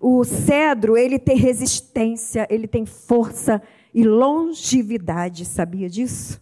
O 0.00 0.24
cedro, 0.24 0.96
ele 0.96 1.18
tem 1.18 1.36
resistência, 1.36 2.46
ele 2.50 2.66
tem 2.66 2.86
força 2.86 3.60
e 3.92 4.04
longevidade, 4.04 5.44
sabia 5.44 5.88
disso? 5.88 6.40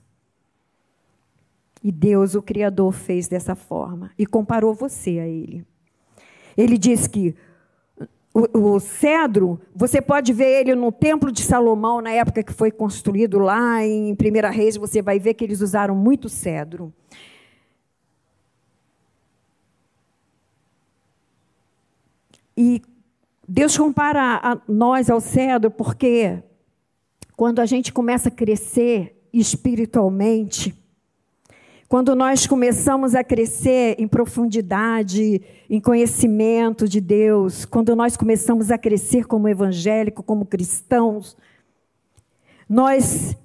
E 1.82 1.92
Deus, 1.92 2.34
o 2.34 2.42
Criador, 2.42 2.92
fez 2.92 3.28
dessa 3.28 3.54
forma 3.54 4.10
e 4.18 4.26
comparou 4.26 4.74
você 4.74 5.18
a 5.18 5.26
ele. 5.26 5.64
Ele 6.56 6.76
diz 6.76 7.06
que 7.06 7.34
o, 8.34 8.74
o, 8.74 8.80
cedro, 8.80 9.58
você 9.74 10.02
pode 10.02 10.32
ver 10.32 10.60
ele 10.60 10.74
no 10.74 10.92
Templo 10.92 11.32
de 11.32 11.42
Salomão, 11.42 12.02
na 12.02 12.10
época 12.10 12.42
que 12.42 12.52
foi 12.52 12.70
construído 12.70 13.38
lá 13.38 13.82
em 13.82 14.14
Primeira 14.14 14.50
Reis, 14.50 14.76
você 14.76 15.00
vai 15.00 15.18
ver 15.18 15.32
que 15.34 15.42
eles 15.42 15.62
usaram 15.62 15.94
muito 15.94 16.28
cedro. 16.28 16.92
E 22.54 22.82
Deus 23.48 23.76
compara 23.78 24.40
a 24.42 24.58
nós 24.66 25.08
ao 25.08 25.20
cedro 25.20 25.70
porque 25.70 26.42
quando 27.36 27.60
a 27.60 27.66
gente 27.66 27.92
começa 27.92 28.28
a 28.28 28.32
crescer 28.32 29.28
espiritualmente, 29.32 30.74
quando 31.88 32.16
nós 32.16 32.46
começamos 32.46 33.14
a 33.14 33.22
crescer 33.22 33.94
em 33.98 34.08
profundidade, 34.08 35.40
em 35.70 35.80
conhecimento 35.80 36.88
de 36.88 37.00
Deus, 37.00 37.64
quando 37.64 37.94
nós 37.94 38.16
começamos 38.16 38.72
a 38.72 38.78
crescer 38.78 39.26
como 39.26 39.48
evangélico, 39.48 40.22
como 40.22 40.44
cristãos, 40.44 41.36
nós 42.68 43.36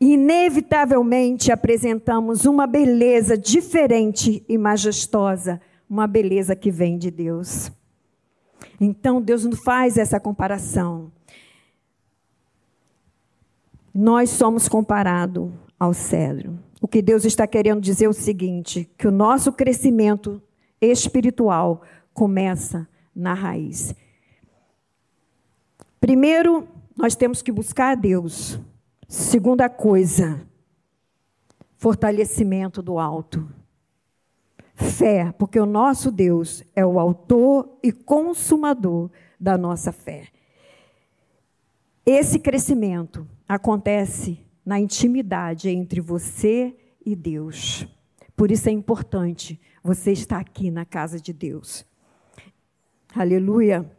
inevitavelmente 0.00 1.52
apresentamos 1.52 2.44
uma 2.44 2.66
beleza 2.66 3.38
diferente 3.38 4.44
e 4.48 4.58
majestosa, 4.58 5.60
uma 5.88 6.08
beleza 6.08 6.56
que 6.56 6.72
vem 6.72 6.98
de 6.98 7.12
Deus. 7.12 7.70
Então 8.80 9.20
Deus 9.20 9.44
não 9.44 9.52
faz 9.52 9.96
essa 9.96 10.20
comparação. 10.20 11.10
Nós 13.94 14.30
somos 14.30 14.68
comparados 14.68 15.50
ao 15.78 15.94
cedro. 15.94 16.58
O 16.80 16.88
que 16.88 17.00
Deus 17.00 17.24
está 17.24 17.46
querendo 17.46 17.80
dizer 17.80 18.04
é 18.04 18.08
o 18.08 18.12
seguinte: 18.12 18.90
que 18.98 19.08
o 19.08 19.10
nosso 19.10 19.52
crescimento 19.52 20.42
espiritual 20.80 21.82
começa 22.12 22.86
na 23.14 23.34
raiz. 23.34 23.94
Primeiro, 26.00 26.68
nós 26.96 27.16
temos 27.16 27.42
que 27.42 27.50
buscar 27.50 27.92
a 27.92 27.94
Deus. 27.94 28.60
Segunda 29.08 29.68
coisa, 29.68 30.40
fortalecimento 31.76 32.82
do 32.82 32.98
alto. 32.98 33.48
Fé, 34.76 35.32
porque 35.32 35.58
o 35.58 35.64
nosso 35.64 36.12
Deus 36.12 36.62
é 36.74 36.84
o 36.84 37.00
autor 37.00 37.78
e 37.82 37.90
consumador 37.90 39.10
da 39.40 39.56
nossa 39.56 39.90
fé. 39.90 40.28
Esse 42.04 42.38
crescimento 42.38 43.26
acontece 43.48 44.38
na 44.64 44.78
intimidade 44.78 45.70
entre 45.70 46.00
você 46.00 46.76
e 47.04 47.16
Deus. 47.16 47.88
Por 48.36 48.50
isso 48.50 48.68
é 48.68 48.72
importante 48.72 49.58
você 49.82 50.12
estar 50.12 50.38
aqui 50.38 50.70
na 50.70 50.84
casa 50.84 51.18
de 51.18 51.32
Deus. 51.32 51.86
Aleluia. 53.14 53.90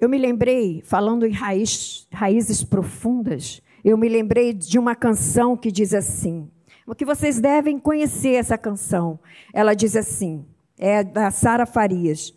Eu 0.00 0.08
me 0.08 0.18
lembrei, 0.18 0.82
falando 0.82 1.24
em 1.24 1.32
raiz, 1.32 2.08
raízes 2.12 2.64
profundas, 2.64 3.62
eu 3.84 3.96
me 3.96 4.08
lembrei 4.08 4.52
de 4.52 4.78
uma 4.78 4.96
canção 4.96 5.56
que 5.56 5.70
diz 5.70 5.94
assim: 5.94 6.50
que 6.94 7.04
vocês 7.04 7.40
devem 7.40 7.78
conhecer 7.78 8.34
essa 8.34 8.56
canção. 8.56 9.18
Ela 9.52 9.74
diz 9.74 9.94
assim: 9.96 10.44
é 10.78 11.02
da 11.02 11.30
Sara 11.30 11.66
Farias. 11.66 12.34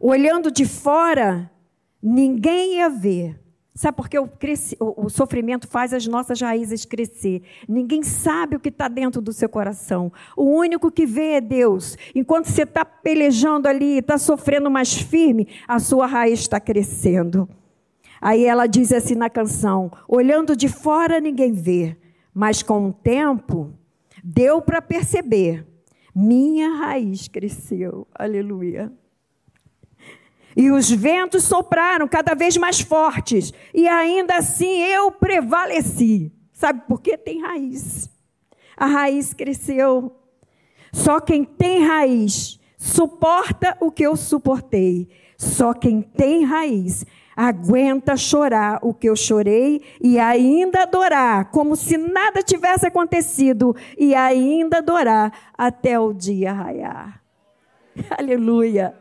Olhando 0.00 0.50
de 0.50 0.66
fora, 0.66 1.50
ninguém 2.02 2.76
ia 2.76 2.88
ver. 2.88 3.40
Sabe 3.74 3.94
por 3.94 4.08
que 4.08 4.18
o, 4.18 4.28
o, 4.80 5.10
sofrimento 5.10 5.68
faz 5.68 5.92
as 5.92 6.06
nossas 6.06 6.40
raízes 6.40 6.86
crescer? 6.86 7.42
Ninguém 7.68 8.02
sabe 8.02 8.56
o 8.56 8.60
que 8.60 8.70
está 8.70 8.88
dentro 8.88 9.20
do 9.20 9.34
seu 9.34 9.50
coração. 9.50 10.10
O 10.34 10.44
único 10.44 10.90
que 10.90 11.04
vê 11.04 11.32
é 11.32 11.40
Deus. 11.42 11.98
Enquanto 12.14 12.46
você 12.46 12.62
está 12.62 12.86
pelejando 12.86 13.68
ali, 13.68 13.98
está 13.98 14.16
sofrendo 14.16 14.70
mais 14.70 14.94
firme, 14.94 15.46
a 15.68 15.78
sua 15.78 16.06
raiz 16.06 16.40
está 16.40 16.58
crescendo. 16.58 17.46
Aí 18.18 18.46
ela 18.46 18.66
diz 18.66 18.92
assim 18.92 19.14
na 19.14 19.28
canção: 19.28 19.92
olhando 20.08 20.56
de 20.56 20.68
fora 20.68 21.20
ninguém 21.20 21.52
vê, 21.52 21.98
mas 22.32 22.62
com 22.62 22.88
o 22.88 22.92
tempo 22.94 23.74
deu 24.28 24.60
para 24.60 24.82
perceber, 24.82 25.64
minha 26.12 26.74
raiz 26.74 27.28
cresceu. 27.28 28.08
Aleluia. 28.12 28.92
E 30.56 30.68
os 30.70 30.90
ventos 30.90 31.44
sopraram 31.44 32.08
cada 32.08 32.34
vez 32.34 32.56
mais 32.56 32.80
fortes, 32.80 33.52
e 33.72 33.86
ainda 33.86 34.36
assim 34.36 34.82
eu 34.82 35.12
prevaleci. 35.12 36.32
Sabe 36.52 36.82
por 36.88 37.00
quê? 37.00 37.16
Tem 37.16 37.40
raiz. 37.40 38.10
A 38.76 38.86
raiz 38.86 39.32
cresceu. 39.32 40.16
Só 40.92 41.20
quem 41.20 41.44
tem 41.44 41.84
raiz 41.84 42.58
suporta 42.76 43.76
o 43.80 43.92
que 43.92 44.02
eu 44.02 44.16
suportei. 44.16 45.08
Só 45.36 45.72
quem 45.72 46.00
tem 46.00 46.44
raiz 46.44 47.04
aguenta 47.36 48.16
chorar 48.16 48.78
o 48.82 48.94
que 48.94 49.08
eu 49.10 49.14
chorei 49.14 49.82
e 50.00 50.18
ainda 50.18 50.84
adorar, 50.84 51.50
como 51.50 51.76
se 51.76 51.98
nada 51.98 52.42
tivesse 52.42 52.86
acontecido, 52.86 53.76
e 53.98 54.14
ainda 54.14 54.78
adorar 54.78 55.52
até 55.56 56.00
o 56.00 56.14
dia 56.14 56.52
raiar. 56.52 57.22
Aleluia. 58.18 58.94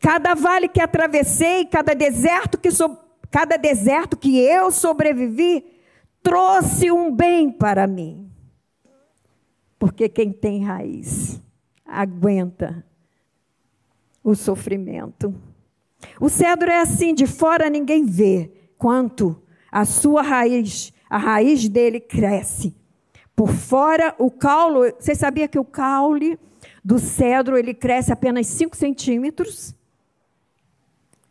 Cada 0.00 0.34
vale 0.34 0.66
que 0.66 0.80
atravessei, 0.80 1.66
cada 1.66 1.94
deserto 1.94 2.58
que 2.58 2.70
so, 2.70 2.96
cada 3.30 3.56
deserto 3.56 4.16
que 4.16 4.38
eu 4.38 4.70
sobrevivi, 4.72 5.64
trouxe 6.22 6.90
um 6.90 7.14
bem 7.14 7.50
para 7.50 7.86
mim. 7.86 8.30
Porque 9.78 10.08
quem 10.08 10.32
tem 10.32 10.64
raiz 10.64 11.40
aguenta 11.84 12.84
o 14.24 14.34
sofrimento. 14.34 15.34
O 16.20 16.28
cedro 16.28 16.70
é 16.70 16.80
assim, 16.80 17.14
de 17.14 17.26
fora 17.26 17.70
ninguém 17.70 18.04
vê, 18.04 18.50
quanto 18.78 19.40
a 19.70 19.84
sua 19.84 20.22
raiz, 20.22 20.92
a 21.08 21.18
raiz 21.18 21.68
dele 21.68 22.00
cresce. 22.00 22.74
Por 23.34 23.48
fora, 23.48 24.14
o 24.18 24.30
caule, 24.30 24.94
você 24.98 25.14
sabia 25.14 25.48
que 25.48 25.58
o 25.58 25.64
caule 25.64 26.38
do 26.84 26.98
cedro 26.98 27.56
ele 27.56 27.72
cresce 27.72 28.12
apenas 28.12 28.46
5 28.48 28.76
centímetros? 28.76 29.74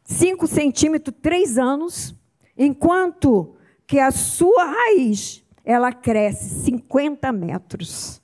5 0.04 0.48
centímetros, 0.48 1.16
3 1.22 1.58
anos, 1.58 2.16
enquanto 2.58 3.56
que 3.86 4.00
a 4.00 4.12
sua 4.12 4.66
raiz 4.66 5.44
ela 5.64 5.92
cresce 5.92 6.64
50 6.66 7.32
metros 7.32 8.22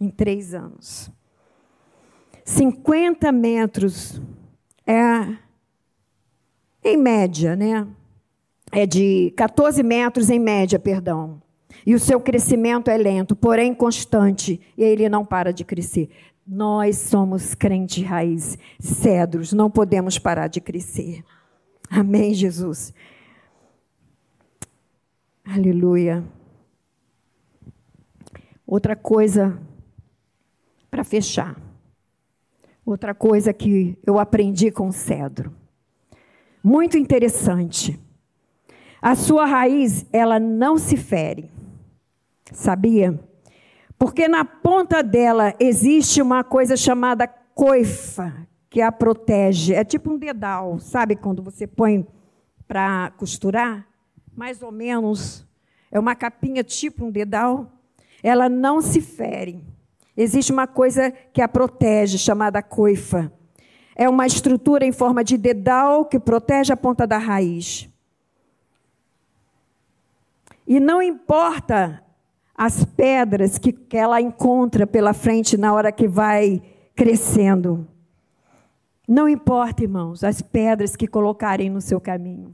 em 0.00 0.08
3 0.08 0.54
anos. 0.54 1.10
50 2.44 3.30
metros 3.32 4.20
é, 4.88 5.36
em 6.82 6.96
média, 6.96 7.54
né? 7.54 7.86
É 8.72 8.86
de 8.86 9.32
14 9.36 9.82
metros 9.82 10.30
em 10.30 10.38
média, 10.38 10.78
perdão. 10.78 11.42
E 11.84 11.94
o 11.94 12.00
seu 12.00 12.18
crescimento 12.18 12.90
é 12.90 12.96
lento, 12.96 13.36
porém 13.36 13.74
constante, 13.74 14.60
e 14.76 14.82
ele 14.82 15.08
não 15.08 15.24
para 15.24 15.52
de 15.52 15.64
crescer. 15.64 16.08
Nós 16.46 16.96
somos 16.96 17.54
crente 17.54 18.02
raiz, 18.02 18.56
cedros, 18.80 19.52
não 19.52 19.70
podemos 19.70 20.18
parar 20.18 20.48
de 20.48 20.60
crescer. 20.60 21.22
Amém, 21.90 22.32
Jesus. 22.32 22.94
Aleluia. 25.44 26.24
Outra 28.66 28.96
coisa 28.96 29.58
para 30.90 31.04
fechar. 31.04 31.67
Outra 32.88 33.14
coisa 33.14 33.52
que 33.52 33.98
eu 34.06 34.18
aprendi 34.18 34.70
com 34.70 34.88
o 34.88 34.92
cedro. 34.92 35.52
Muito 36.64 36.96
interessante. 36.96 38.00
A 38.98 39.14
sua 39.14 39.44
raiz, 39.44 40.06
ela 40.10 40.40
não 40.40 40.78
se 40.78 40.96
fere. 40.96 41.50
Sabia? 42.50 43.22
Porque 43.98 44.26
na 44.26 44.42
ponta 44.42 45.02
dela 45.02 45.54
existe 45.60 46.22
uma 46.22 46.42
coisa 46.42 46.78
chamada 46.78 47.28
coifa, 47.28 48.48
que 48.70 48.80
a 48.80 48.90
protege. 48.90 49.74
É 49.74 49.84
tipo 49.84 50.10
um 50.10 50.16
dedal, 50.16 50.78
sabe 50.78 51.14
quando 51.14 51.42
você 51.42 51.66
põe 51.66 52.06
para 52.66 53.10
costurar? 53.18 53.86
Mais 54.34 54.62
ou 54.62 54.72
menos. 54.72 55.46
É 55.90 56.00
uma 56.00 56.14
capinha 56.14 56.64
tipo 56.64 57.04
um 57.04 57.10
dedal. 57.10 57.70
Ela 58.22 58.48
não 58.48 58.80
se 58.80 59.02
fere. 59.02 59.62
Existe 60.20 60.50
uma 60.50 60.66
coisa 60.66 61.12
que 61.32 61.40
a 61.40 61.46
protege, 61.46 62.18
chamada 62.18 62.60
coifa. 62.60 63.32
É 63.94 64.08
uma 64.08 64.26
estrutura 64.26 64.84
em 64.84 64.90
forma 64.90 65.22
de 65.22 65.38
dedal 65.38 66.06
que 66.06 66.18
protege 66.18 66.72
a 66.72 66.76
ponta 66.76 67.06
da 67.06 67.18
raiz. 67.18 67.88
E 70.66 70.80
não 70.80 71.00
importa 71.00 72.02
as 72.52 72.84
pedras 72.84 73.58
que, 73.58 73.72
ela 73.92 74.20
encontra 74.20 74.88
pela 74.88 75.14
frente 75.14 75.56
na 75.56 75.72
hora 75.72 75.92
que 75.92 76.08
vai 76.08 76.60
crescendo. 76.96 77.86
Não 79.06 79.28
importa, 79.28 79.84
irmãos, 79.84 80.24
as 80.24 80.42
pedras 80.42 80.96
que 80.96 81.06
colocarem 81.06 81.70
no 81.70 81.80
seu 81.80 82.00
caminho. 82.00 82.52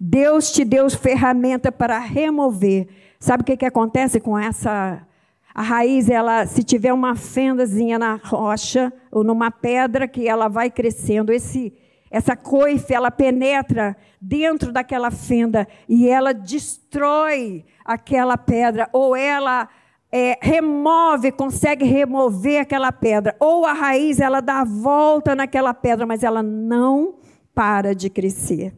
Deus 0.00 0.50
te 0.50 0.64
deu 0.64 0.90
ferramenta 0.90 1.70
para 1.70 2.00
remover. 2.00 2.88
Sabe 3.20 3.42
o 3.42 3.46
que, 3.46 3.56
que 3.56 3.66
acontece 3.66 4.18
com 4.18 4.36
essa 4.36 5.06
a 5.54 5.60
raiz, 5.60 6.08
ela, 6.08 6.46
se 6.46 6.62
tiver 6.62 6.92
uma 6.92 7.14
fendazinha 7.14 7.98
na 7.98 8.14
rocha 8.14 8.92
ou 9.10 9.22
numa 9.22 9.50
pedra 9.50 10.08
que 10.08 10.26
ela 10.26 10.48
vai 10.48 10.70
crescendo, 10.70 11.30
esse, 11.30 11.74
essa 12.10 12.34
coife, 12.34 12.94
ela 12.94 13.10
penetra 13.10 13.96
dentro 14.20 14.72
daquela 14.72 15.10
fenda 15.10 15.68
e 15.86 16.08
ela 16.08 16.32
destrói 16.32 17.64
aquela 17.84 18.38
pedra, 18.38 18.88
ou 18.92 19.14
ela 19.14 19.68
é, 20.10 20.38
remove, 20.40 21.32
consegue 21.32 21.84
remover 21.84 22.62
aquela 22.62 22.90
pedra, 22.90 23.36
ou 23.38 23.66
a 23.66 23.74
raiz, 23.74 24.20
ela 24.20 24.40
dá 24.40 24.60
a 24.60 24.64
volta 24.64 25.34
naquela 25.34 25.74
pedra, 25.74 26.06
mas 26.06 26.22
ela 26.22 26.42
não 26.42 27.16
para 27.54 27.94
de 27.94 28.08
crescer. 28.08 28.72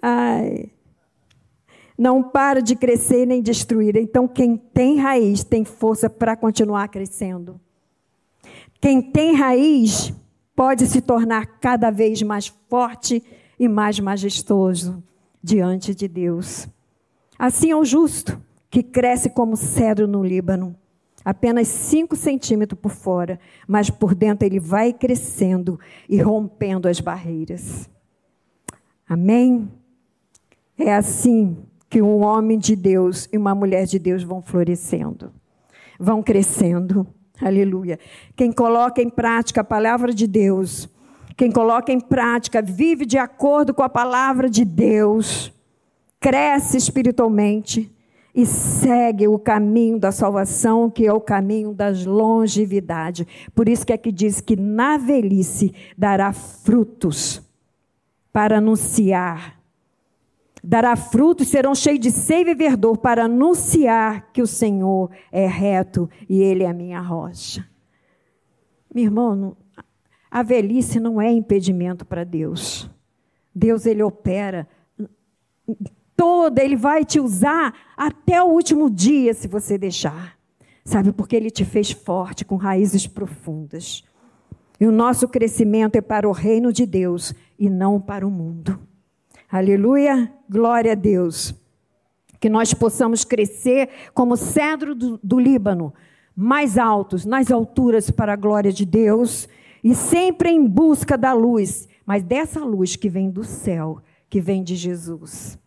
Ai 0.00 0.70
não 2.02 2.20
para 2.20 2.60
de 2.60 2.74
crescer 2.74 3.24
nem 3.24 3.40
destruir. 3.40 3.96
Então, 3.96 4.26
quem 4.26 4.56
tem 4.56 4.98
raiz 4.98 5.44
tem 5.44 5.64
força 5.64 6.10
para 6.10 6.34
continuar 6.34 6.88
crescendo. 6.88 7.60
Quem 8.80 9.00
tem 9.00 9.36
raiz 9.36 10.12
pode 10.56 10.84
se 10.88 11.00
tornar 11.00 11.60
cada 11.60 11.92
vez 11.92 12.20
mais 12.20 12.48
forte 12.68 13.22
e 13.56 13.68
mais 13.68 14.00
majestoso 14.00 15.00
diante 15.40 15.94
de 15.94 16.08
Deus. 16.08 16.66
Assim 17.38 17.70
é 17.70 17.76
o 17.76 17.84
justo, 17.84 18.42
que 18.68 18.82
cresce 18.82 19.30
como 19.30 19.56
cedro 19.56 20.08
no 20.08 20.24
Líbano, 20.24 20.74
apenas 21.24 21.68
5 21.68 22.16
centímetros 22.16 22.80
por 22.80 22.90
fora, 22.90 23.38
mas 23.68 23.90
por 23.90 24.12
dentro 24.12 24.44
ele 24.44 24.58
vai 24.58 24.92
crescendo 24.92 25.78
e 26.08 26.20
rompendo 26.20 26.88
as 26.88 26.98
barreiras. 26.98 27.88
Amém? 29.08 29.70
É 30.76 30.92
assim 30.96 31.56
que 31.92 32.00
um 32.00 32.24
homem 32.24 32.58
de 32.58 32.74
Deus 32.74 33.28
e 33.30 33.36
uma 33.36 33.54
mulher 33.54 33.84
de 33.84 33.98
Deus 33.98 34.22
vão 34.22 34.40
florescendo, 34.40 35.30
vão 36.00 36.22
crescendo. 36.22 37.06
Aleluia. 37.38 37.98
Quem 38.34 38.50
coloca 38.50 39.02
em 39.02 39.10
prática 39.10 39.60
a 39.60 39.64
palavra 39.64 40.10
de 40.14 40.26
Deus, 40.26 40.88
quem 41.36 41.52
coloca 41.52 41.92
em 41.92 42.00
prática, 42.00 42.62
vive 42.62 43.04
de 43.04 43.18
acordo 43.18 43.74
com 43.74 43.82
a 43.82 43.90
palavra 43.90 44.48
de 44.48 44.64
Deus. 44.64 45.52
cresce 46.18 46.78
espiritualmente 46.78 47.94
e 48.34 48.46
segue 48.46 49.28
o 49.28 49.38
caminho 49.38 49.98
da 49.98 50.10
salvação, 50.10 50.88
que 50.88 51.06
é 51.06 51.12
o 51.12 51.20
caminho 51.20 51.74
das 51.74 52.06
longevidade. 52.06 53.28
Por 53.54 53.68
isso 53.68 53.84
que 53.84 53.92
aqui 53.92 54.10
diz 54.10 54.40
que 54.40 54.56
na 54.56 54.96
velhice 54.96 55.74
dará 55.98 56.32
frutos 56.32 57.42
para 58.32 58.56
anunciar. 58.56 59.61
Dará 60.64 60.94
frutos, 60.94 61.48
serão 61.48 61.74
cheios 61.74 61.98
de 62.00 62.10
seiva 62.10 62.50
e 62.50 62.54
verdor 62.54 62.96
para 62.96 63.24
anunciar 63.24 64.30
que 64.32 64.40
o 64.40 64.46
Senhor 64.46 65.10
é 65.32 65.46
reto 65.46 66.08
e 66.28 66.40
Ele 66.40 66.62
é 66.62 66.68
a 66.68 66.74
minha 66.74 67.00
rocha. 67.00 67.68
Meu 68.94 69.04
irmão, 69.04 69.56
a 70.30 70.42
velhice 70.42 71.00
não 71.00 71.20
é 71.20 71.30
impedimento 71.32 72.04
para 72.04 72.22
Deus. 72.22 72.88
Deus, 73.54 73.86
Ele 73.86 74.02
opera 74.02 74.68
toda, 76.16 76.62
Ele 76.62 76.76
vai 76.76 77.04
te 77.04 77.18
usar 77.18 77.74
até 77.96 78.40
o 78.40 78.46
último 78.46 78.88
dia, 78.88 79.34
se 79.34 79.48
você 79.48 79.76
deixar. 79.76 80.38
Sabe, 80.84 81.12
porque 81.12 81.34
Ele 81.34 81.50
te 81.50 81.64
fez 81.64 81.90
forte, 81.90 82.44
com 82.44 82.56
raízes 82.56 83.06
profundas. 83.06 84.04
E 84.78 84.86
o 84.86 84.92
nosso 84.92 85.28
crescimento 85.28 85.96
é 85.96 86.00
para 86.00 86.28
o 86.28 86.32
reino 86.32 86.72
de 86.72 86.86
Deus 86.86 87.34
e 87.58 87.68
não 87.68 88.00
para 88.00 88.26
o 88.26 88.30
mundo. 88.30 88.78
Aleluia, 89.52 90.32
glória 90.48 90.92
a 90.92 90.94
Deus. 90.94 91.54
Que 92.40 92.48
nós 92.48 92.72
possamos 92.72 93.22
crescer 93.22 93.90
como 94.14 94.34
cedro 94.34 94.94
do, 94.94 95.20
do 95.22 95.38
Líbano, 95.38 95.92
mais 96.34 96.78
altos, 96.78 97.26
nas 97.26 97.50
alturas 97.50 98.10
para 98.10 98.32
a 98.32 98.36
glória 98.36 98.72
de 98.72 98.86
Deus 98.86 99.46
e 99.84 99.94
sempre 99.94 100.48
em 100.48 100.66
busca 100.66 101.18
da 101.18 101.34
luz, 101.34 101.86
mas 102.06 102.22
dessa 102.22 102.64
luz 102.64 102.96
que 102.96 103.10
vem 103.10 103.30
do 103.30 103.44
céu, 103.44 104.00
que 104.30 104.40
vem 104.40 104.62
de 104.62 104.74
Jesus. 104.74 105.58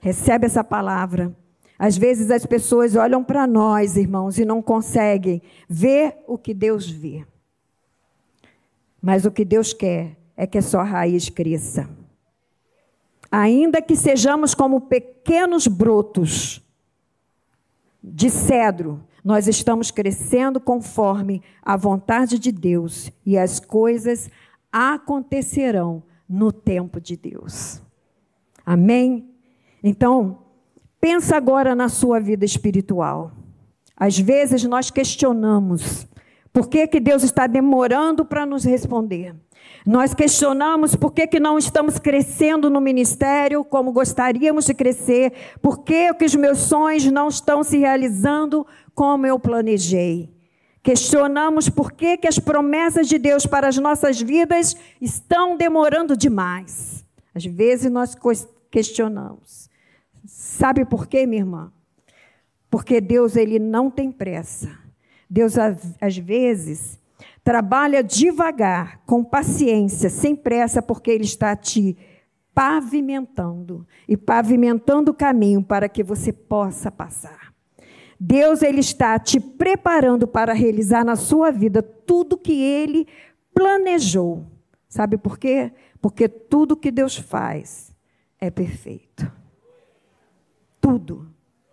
Recebe 0.00 0.46
essa 0.46 0.64
palavra. 0.64 1.32
Às 1.78 1.96
vezes 1.96 2.28
as 2.28 2.44
pessoas 2.44 2.96
olham 2.96 3.22
para 3.22 3.46
nós, 3.46 3.96
irmãos, 3.96 4.36
e 4.36 4.44
não 4.44 4.60
conseguem 4.60 5.40
ver 5.68 6.16
o 6.26 6.36
que 6.36 6.52
Deus 6.52 6.90
vê. 6.90 7.24
Mas 9.00 9.24
o 9.24 9.30
que 9.30 9.44
Deus 9.44 9.72
quer 9.72 10.16
é 10.36 10.44
que 10.44 10.58
a 10.58 10.62
sua 10.62 10.82
raiz 10.82 11.28
cresça. 11.28 11.88
Ainda 13.38 13.82
que 13.82 13.94
sejamos 13.94 14.54
como 14.54 14.80
pequenos 14.80 15.66
brotos 15.66 16.62
de 18.02 18.30
cedro, 18.30 19.04
nós 19.22 19.46
estamos 19.46 19.90
crescendo 19.90 20.58
conforme 20.58 21.42
a 21.60 21.76
vontade 21.76 22.38
de 22.38 22.50
Deus 22.50 23.12
e 23.26 23.36
as 23.36 23.60
coisas 23.60 24.30
acontecerão 24.72 26.02
no 26.26 26.50
tempo 26.50 26.98
de 26.98 27.14
Deus. 27.14 27.82
Amém? 28.64 29.28
Então, 29.84 30.38
pensa 30.98 31.36
agora 31.36 31.74
na 31.74 31.90
sua 31.90 32.18
vida 32.18 32.46
espiritual. 32.46 33.32
Às 33.94 34.18
vezes 34.18 34.64
nós 34.64 34.90
questionamos 34.90 36.08
por 36.54 36.70
que, 36.70 36.86
que 36.86 37.00
Deus 37.00 37.22
está 37.22 37.46
demorando 37.46 38.24
para 38.24 38.46
nos 38.46 38.64
responder. 38.64 39.36
Nós 39.86 40.12
questionamos 40.12 40.96
por 40.96 41.12
que, 41.12 41.28
que 41.28 41.38
não 41.38 41.56
estamos 41.56 41.96
crescendo 42.00 42.68
no 42.68 42.80
ministério 42.80 43.64
como 43.64 43.92
gostaríamos 43.92 44.64
de 44.64 44.74
crescer, 44.74 45.32
por 45.62 45.84
que, 45.84 46.12
que 46.14 46.24
os 46.24 46.34
meus 46.34 46.58
sonhos 46.58 47.04
não 47.04 47.28
estão 47.28 47.62
se 47.62 47.78
realizando 47.78 48.66
como 48.96 49.26
eu 49.26 49.38
planejei. 49.38 50.34
Questionamos 50.82 51.68
por 51.68 51.92
que, 51.92 52.16
que 52.16 52.26
as 52.26 52.36
promessas 52.36 53.06
de 53.06 53.16
Deus 53.16 53.46
para 53.46 53.68
as 53.68 53.76
nossas 53.76 54.20
vidas 54.20 54.76
estão 55.00 55.56
demorando 55.56 56.16
demais. 56.16 57.04
Às 57.32 57.44
vezes 57.44 57.88
nós 57.88 58.16
questionamos. 58.72 59.70
Sabe 60.26 60.84
por 60.84 61.06
quê, 61.06 61.26
minha 61.26 61.42
irmã? 61.42 61.72
Porque 62.68 63.00
Deus 63.00 63.36
ele 63.36 63.60
não 63.60 63.88
tem 63.88 64.10
pressa. 64.10 64.76
Deus 65.30 65.54
às 66.00 66.18
vezes 66.18 66.98
trabalha 67.42 68.02
devagar, 68.02 69.00
com 69.06 69.24
paciência, 69.24 70.10
sem 70.10 70.34
pressa, 70.34 70.82
porque 70.82 71.10
ele 71.10 71.24
está 71.24 71.54
te 71.54 71.96
pavimentando 72.54 73.86
e 74.08 74.16
pavimentando 74.16 75.10
o 75.10 75.14
caminho 75.14 75.62
para 75.62 75.88
que 75.88 76.02
você 76.02 76.32
possa 76.32 76.90
passar. 76.90 77.52
Deus 78.18 78.62
ele 78.62 78.80
está 78.80 79.18
te 79.18 79.38
preparando 79.38 80.26
para 80.26 80.54
realizar 80.54 81.04
na 81.04 81.16
sua 81.16 81.50
vida 81.50 81.82
tudo 81.82 82.38
que 82.38 82.62
ele 82.62 83.06
planejou. 83.54 84.46
Sabe 84.88 85.18
por 85.18 85.38
quê? 85.38 85.72
Porque 86.00 86.28
tudo 86.28 86.76
que 86.76 86.90
Deus 86.90 87.16
faz 87.16 87.94
é 88.40 88.50
perfeito 88.50 89.30
tudo 90.86 91.26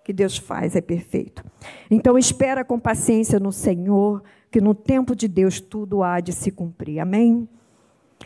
que 0.04 0.12
Deus 0.12 0.38
faz 0.38 0.76
é 0.76 0.82
perfeito. 0.82 1.46
Então 1.90 2.18
espera 2.18 2.66
com 2.66 2.80
paciência 2.80 3.40
no 3.40 3.52
Senhor, 3.52 4.24
que 4.54 4.62
no 4.62 4.76
tempo 4.76 5.16
de 5.16 5.28
Deus 5.28 5.60
tudo 5.60 6.04
há 6.04 6.20
de 6.20 6.32
se 6.32 6.52
cumprir. 6.52 7.00
Amém? 7.00 7.50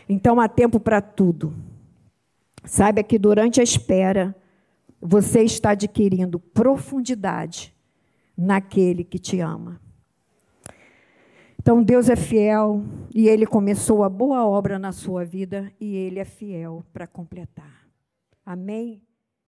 Então 0.06 0.38
há 0.38 0.46
tempo 0.46 0.78
para 0.78 1.00
tudo. 1.00 1.54
Saiba 2.62 3.02
que 3.02 3.18
durante 3.18 3.62
a 3.62 3.64
espera 3.64 4.36
você 5.00 5.42
está 5.42 5.70
adquirindo 5.70 6.38
profundidade 6.38 7.74
naquele 8.36 9.04
que 9.04 9.18
te 9.18 9.40
ama. 9.40 9.80
Então 11.58 11.82
Deus 11.82 12.10
é 12.10 12.16
fiel 12.16 12.84
e 13.14 13.26
ele 13.26 13.46
começou 13.46 14.04
a 14.04 14.08
boa 14.10 14.46
obra 14.46 14.78
na 14.78 14.92
sua 14.92 15.24
vida 15.24 15.72
e 15.80 15.96
ele 15.96 16.18
é 16.18 16.26
fiel 16.26 16.84
para 16.92 17.06
completar. 17.06 17.88
Amém? 18.44 19.00